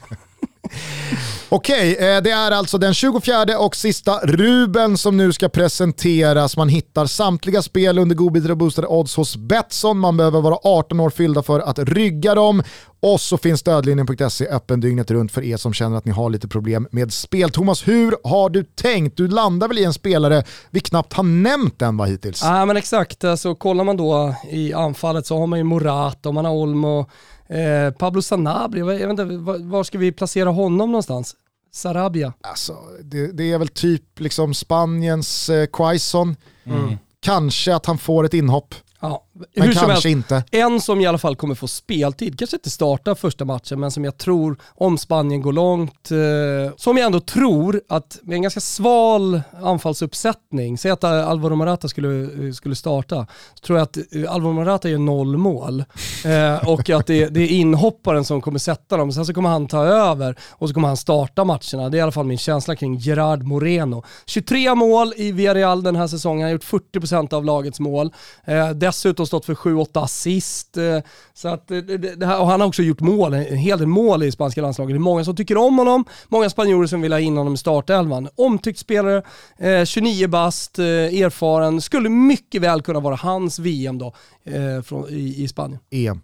[1.49, 6.57] Okej, eh, det är alltså den 24 och sista Ruben som nu ska presenteras.
[6.57, 9.99] Man hittar samtliga spel under godbitar och boostade odds hos Betsson.
[9.99, 12.63] Man behöver vara 18 år fyllda för att rygga dem.
[13.01, 16.49] Och så finns stödlinjen.se öppen dygnet runt för er som känner att ni har lite
[16.49, 17.51] problem med spel.
[17.51, 19.17] Thomas, hur har du tänkt?
[19.17, 22.43] Du landar väl i en spelare vi knappt har nämnt än va hittills?
[22.43, 26.35] Ja men exakt, alltså, kollar man då i anfallet så har man ju Morata och
[26.35, 27.07] man har Olmo,
[27.49, 31.37] eh, Pablo Sanabria, jag vet inte, var, var ska vi placera honom någonstans?
[31.73, 32.33] Sarabia.
[32.41, 36.37] Alltså, det, det är väl typ liksom Spaniens eh, Quaison.
[36.65, 36.97] Mm.
[37.21, 39.26] Kanske att han får ett inhopp, Ja,
[39.57, 40.45] men kanske helst, inte.
[40.51, 44.05] en som i alla fall kommer få speltid, kanske inte starta första matchen, men som
[44.05, 48.61] jag tror, om Spanien går långt, eh, som jag ändå tror att med en ganska
[48.61, 54.33] sval anfallsuppsättning, säg att Alvaro Morata skulle, eh, skulle starta, så tror jag att eh,
[54.33, 55.85] Alvaro Morata gör noll mål
[56.25, 59.13] eh, och att det, det är inhopparen som kommer sätta dem.
[59.13, 61.89] Sen så kommer han ta över och så kommer han starta matcherna.
[61.89, 64.05] Det är i alla fall min känsla kring Gerard Moreno.
[64.27, 68.13] 23 mål i Villarreal den här säsongen, han har gjort 40% av lagets mål.
[68.45, 70.77] Eh, dessutom stått för 7-8 assist.
[70.77, 70.99] Eh,
[71.35, 73.87] så att, eh, det, det här, och han har också gjort mål, en hel del
[73.87, 74.95] mål i spanska landslaget.
[74.95, 77.57] Det är många som tycker om honom, många spanjorer som vill ha in honom i
[77.57, 78.29] startelvan.
[78.35, 79.23] Omtyckt spelare,
[79.59, 84.15] eh, 29 bast, eh, erfaren, skulle mycket väl kunna vara hans VM då
[84.45, 85.81] eh, från, i, i Spanien.
[85.91, 86.21] EM.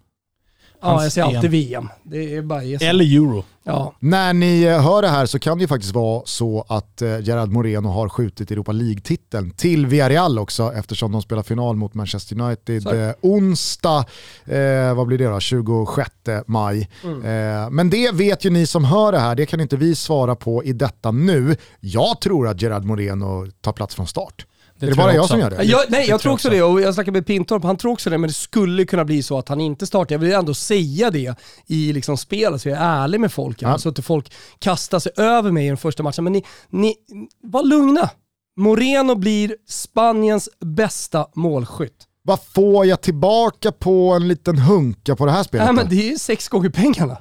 [0.83, 1.51] Ja, jag säger alltid.
[1.51, 1.89] VM.
[2.03, 2.63] Det är bara.
[2.63, 3.43] Eller euro.
[3.65, 3.93] Ja.
[3.99, 7.19] När ni eh, hör det här så kan det ju faktiskt vara så att eh,
[7.19, 12.41] Gerard Moreno har skjutit Europa League-titeln till Villarreal också eftersom de spelar final mot Manchester
[12.41, 13.03] United det.
[13.07, 14.05] eh, onsdag,
[14.45, 16.09] eh, vad blir det då, 26
[16.45, 16.89] maj.
[17.03, 20.35] Eh, men det vet ju ni som hör det här, det kan inte vi svara
[20.35, 21.55] på i detta nu.
[21.79, 24.45] Jag tror att Gerard Moreno tar plats från start.
[24.79, 25.31] Är det bara jag, också.
[25.31, 25.63] som gör det?
[25.63, 26.49] Jag, nej, jag tror jag också också.
[26.49, 29.23] det och jag snackade med Pintorp, han tror också det, men det skulle kunna bli
[29.23, 30.15] så att han inte startar.
[30.15, 31.35] Jag vill ändå säga det
[31.67, 33.77] i liksom spelet så jag är ärlig med folk, Ja.
[33.77, 36.23] så att inte folk kastar sig över mig i den första matchen.
[36.23, 36.95] Men ni, ni
[37.43, 38.09] var lugna.
[38.57, 42.07] Moreno blir Spaniens bästa målskytt.
[42.23, 46.11] Vad får jag tillbaka på en liten hunka på det här spelet Nej, men det
[46.11, 47.17] är sex gånger pengarna.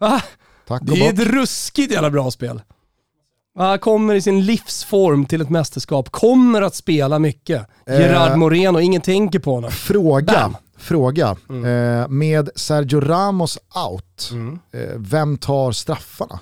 [0.00, 0.22] Va?
[0.68, 2.62] Tack Det är ett ruskigt jävla bra spel.
[3.66, 7.66] Han kommer i sin livsform till ett mästerskap, kommer att spela mycket.
[7.86, 8.36] Gerard Eh.
[8.36, 9.70] Moreno, ingen tänker på honom.
[9.70, 10.56] Fråga, Bam.
[10.78, 11.36] fråga.
[11.48, 11.64] Mm.
[12.00, 13.58] Eh, med Sergio Ramos
[13.90, 14.30] out,
[14.72, 16.38] eh, vem tar straffarna?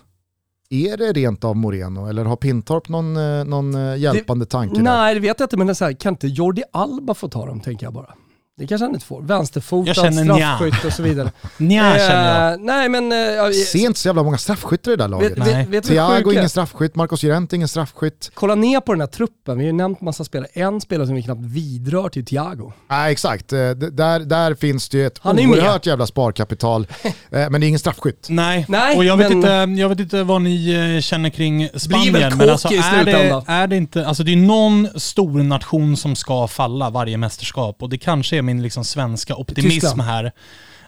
[0.71, 4.83] Är det rent av Moreno eller har Pintorp någon, eh, någon eh, hjälpande tanke där?
[4.83, 7.29] Nej, det vet jag inte, men det är så här, kan inte Jordi Alba få
[7.29, 8.15] ta dem, tänker jag bara.
[8.59, 9.23] Det kanske han inte får.
[9.23, 11.33] Vänsterfotad, Jag straffskytt och så vidare.
[11.57, 12.53] Nja känner jag.
[12.53, 13.13] Eh, nej, men...
[13.13, 15.31] eh, ja, Ser inte så jävla många straffskyttar i det där laget.
[15.33, 15.55] vet, Nej.
[15.55, 18.31] vet, vet Thiago ingen straffskytt, Marcos Llorente ingen straffskytt.
[18.35, 20.49] Kolla ner på den här truppen, vi har ju nämnt massa spelare.
[20.53, 22.73] En spelare som vi knappt vidrör till Thiago.
[22.91, 26.87] Nej exakt, Eh, där, där finns det ju ett Han oerhört jävla sparkapital.
[27.31, 28.27] Eh, men det är ingen straffskytt.
[28.31, 29.37] Nej, Nej, och jag vet, men-
[29.67, 32.13] inte, jag vet inte vad ni eh, känner kring Spanien.
[32.13, 36.17] väl men alltså, är, det, är det inte, alltså det är någon stor nation som
[36.17, 40.03] ska falla varje mästerskap och det kanske är min liksom svenska optimism Tyskland.
[40.03, 40.33] här.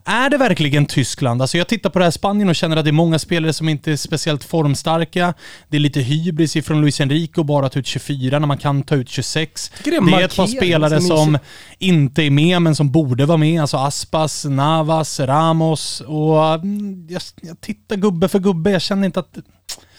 [0.05, 1.43] Är det verkligen Tyskland?
[1.43, 3.69] Alltså jag tittar på det här Spanien och känner att det är många spelare som
[3.69, 5.35] inte är speciellt formstarka.
[5.69, 8.95] Det är lite hybris ifrån Luis att bara ta ut 24 när man kan ta
[8.95, 9.69] ut 26.
[9.69, 11.39] tycker det är Det är ett par spelare som
[11.79, 13.61] inte är med men som borde vara med.
[13.61, 18.71] Alltså Aspas, Navas, Ramos och mm, jag, jag tittar gubbe för gubbe.
[18.71, 19.39] Jag känner inte att...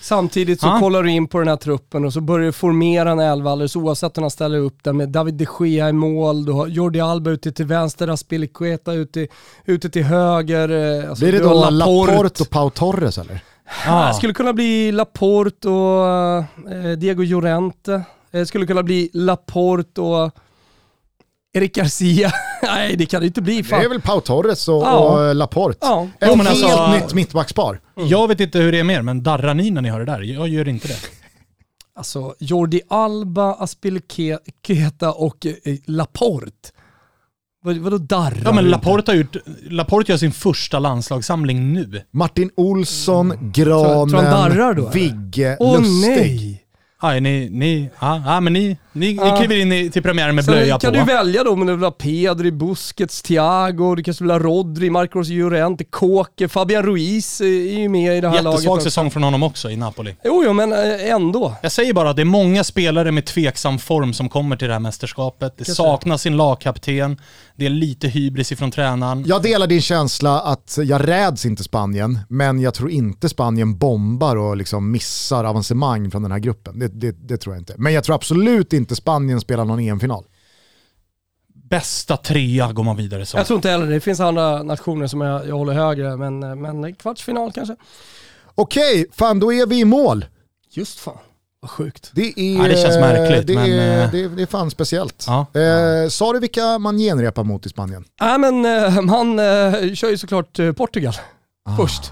[0.01, 0.79] Samtidigt så Ja.
[0.79, 3.75] kollar du in på den här truppen och så börjar du formera en elva alldeles
[3.75, 6.99] oavsett om han ställer upp den med David de Gea i mål, du har Jordi
[6.99, 9.27] Alba ute till vänster, Aspilicueta ute,
[9.65, 10.69] ute till höger.
[11.03, 13.39] eh, Alltså Blir det då Laporte och Pau Torres eller?
[13.85, 16.37] Ja, Det skulle kunna bli Laporte och
[16.71, 18.01] eh, Diego Llorente.
[18.31, 20.31] Det skulle kunna bli Laporte och
[21.53, 22.31] Eric Garcia.
[22.63, 23.57] Nej, det kan det inte bli.
[23.57, 23.81] Det Fan.
[23.81, 24.97] är väl Pau Torres och, Ja.
[24.99, 25.77] och eh, Laporte.
[25.81, 26.03] Ja.
[26.19, 27.79] Ett Jo, helt alltså- nytt mittbackspar.
[27.95, 30.05] Jag vet inte hur det är med er, men darrar ni när ni hör det
[30.05, 30.21] där?
[30.21, 30.97] Jag gör inte det.
[31.95, 36.69] Alltså Jordi Alba, Aspilicueta och eh, Laporte.
[37.63, 38.41] Vad, vadå darrar?
[38.45, 38.69] Ja men?
[38.69, 39.35] Laporte har gjort...
[39.69, 42.01] Laporte gör sin första landslagssamling nu.
[42.11, 43.53] Martin Olsson, Mm.
[43.53, 44.89] Tror- tror darrar Granen, då?
[44.89, 46.09] Vigge, Åh Lustig.
[46.09, 46.60] nej!
[47.01, 49.31] Ja, ni, ni, ja, ja, men ni, ni, Ja.
[49.31, 50.99] ni kliver in i, till premiären med Sen blöja kan på.
[50.99, 54.89] du välja då om du vill ha Pedri, Busquets, Thiago, du kanske vill ha Rodri,
[54.89, 58.51] Marcos Llorente, Kåke, Fabian Ruiz är ju med i det här laget.
[58.53, 58.83] Jättesvag också.
[58.83, 60.15] säsong från honom också i Napoli.
[60.23, 61.55] Jo, jo, men eh, ändå.
[61.61, 64.73] Jag säger bara att det är många spelare med tveksam form som kommer till det
[64.73, 65.53] här mästerskapet.
[65.57, 65.83] Det Kanske.
[65.83, 67.17] saknas sin lagkapten.
[67.55, 69.23] Det är lite hybris ifrån tränaren.
[69.27, 74.35] Jag delar din känsla att jag räds inte Spanien, men jag tror inte Spanien bombar
[74.35, 76.79] och liksom missar avancemang från den här gruppen.
[76.79, 77.75] Det, det, det tror jag inte.
[77.77, 80.23] Men jag tror absolut inte Spanien spelar någon EM-final.
[81.53, 83.37] Bästa trea går man vidare som.
[83.37, 83.99] Jag tror inte heller det.
[83.99, 87.75] Finns andra nationer som jag, jag håller högre, men, men kvartsfinal kanske.
[88.55, 90.25] Okej, fan då är vi i mål.
[90.69, 91.17] Just fan,
[91.59, 92.11] vad sjukt.
[92.13, 94.71] Det är, Ja, det känns märkligt, det, men, är, eh, det, är, det är fan
[94.71, 95.25] speciellt.
[95.27, 95.45] Ja.
[95.59, 98.03] Eh, sa du vilka man genrepar mot i Spanien?
[98.21, 101.13] Nej men eh, man eh, kör ju såklart eh, Portugal
[101.77, 102.11] först.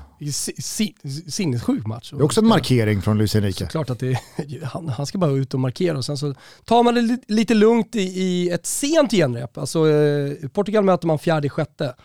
[1.27, 2.11] Sinnessjuk match.
[2.11, 3.67] Det är också en markering från Luis Enrique.
[3.67, 4.19] Klart att det
[4.63, 6.33] han, han ska bara ut och markera och sen så
[6.65, 9.57] tar man det li- lite lugnt i, i ett sent genrep.
[9.57, 11.95] Alltså, eh, Portugal möter man fjärde sjätte.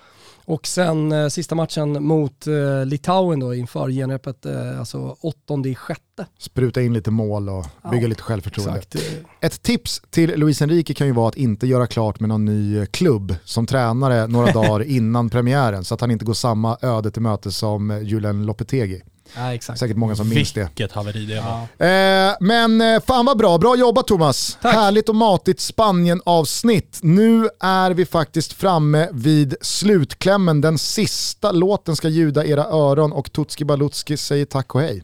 [0.46, 5.74] Och sen eh, sista matchen mot eh, Litauen då inför genrepet, eh, alltså åttonde i
[5.74, 6.26] sjätte.
[6.38, 8.78] Spruta in lite mål och bygga Ja, lite självförtroende.
[8.78, 8.94] Exakt.
[8.94, 9.00] Eh,
[9.40, 12.78] Ett tips till Luis Enrique kan ju vara att inte göra klart med någon ny
[12.78, 17.10] eh, klubb som tränare några dagar innan premiären så att han inte går samma öde
[17.10, 19.02] till möte som eh, Julian Lopetegi.
[19.36, 19.78] Ja, exakt.
[19.78, 20.60] Säkert många som minns det.
[20.60, 21.66] Vilket haveri det var.
[21.78, 21.86] Ja.
[21.86, 24.58] Eh, men eh, fan vad bra, bra jobbat Thomas.
[24.62, 24.74] Tack.
[24.74, 26.98] Härligt och matigt Spanien-avsnitt.
[27.02, 30.60] Nu är vi faktiskt framme vid slutklämmen.
[30.60, 35.02] Den sista låten ska ljuda era öron och Tutski Balutski säger tack och hej.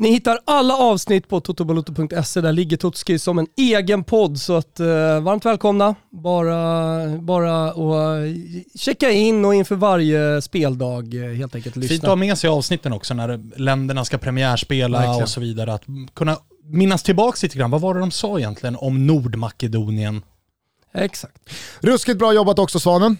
[0.00, 4.40] Ni hittar alla avsnitt på totobaloto.se, där ligger Totski som en egen podd.
[4.40, 4.86] Så att, eh,
[5.20, 5.94] varmt välkomna.
[6.10, 8.34] Bara, bara och eh,
[8.74, 12.08] checka in och inför varje speldag eh, helt enkelt Fint att lyssna.
[12.08, 15.22] ha med sig avsnitten också när länderna ska premiärspela Verkligen.
[15.22, 15.72] och så vidare.
[15.72, 15.84] Att
[16.14, 17.70] kunna minnas tillbaka lite grann.
[17.70, 20.22] Vad var det de sa egentligen om Nordmakedonien?
[20.94, 21.36] Exakt.
[21.80, 23.16] Ruskigt bra jobbat också Svanen.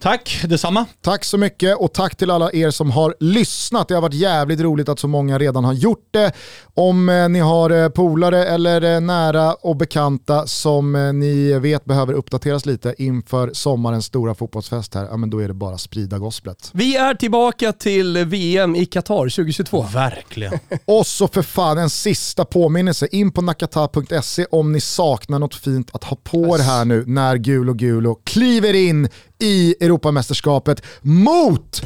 [0.00, 0.86] Tack, detsamma.
[1.00, 3.88] Tack så mycket och tack till alla er som har lyssnat.
[3.88, 6.32] Det har varit jävligt roligt att så många redan har gjort det.
[6.78, 12.12] Om eh, ni har eh, polare eller eh, nära och bekanta som ni vet behöver
[12.12, 16.18] uppdateras lite inför sommarens stora fotbollsfest här, ja men då är det bara att sprida
[16.18, 16.70] gosplet.
[16.72, 19.86] Vi är tillbaka till VM i Qatar 2022.
[19.94, 20.58] Verkligen.
[20.84, 25.90] Och så för fan en sista påminnelse, in på nakata.se om ni saknar något fint
[25.92, 29.08] att ha på er här nu när Gul och Gulo kliver in
[29.38, 31.82] i Europamästerskapet mot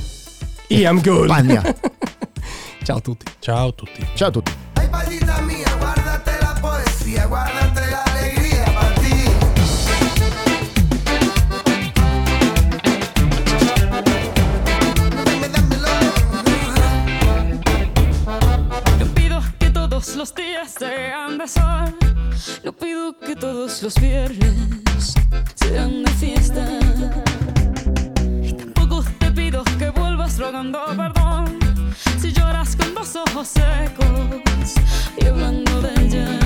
[0.71, 1.33] EM-guld!
[2.87, 3.27] Ciao tutti.
[3.41, 4.07] Ciao tutti.
[4.17, 4.62] Ciao tutti.
[7.13, 9.25] Poesía, guárdate la alegría para ti.
[15.25, 15.89] Dame, dámelo.
[18.99, 21.95] No pido que todos los días sean de sol.
[22.65, 25.15] No pido que todos los viernes
[25.55, 26.67] sean de fiesta.
[28.43, 31.59] Y tampoco te pido que vuelvas rogando perdón.
[32.21, 34.75] Si lloras con los ojos secos
[35.19, 36.42] y hablando de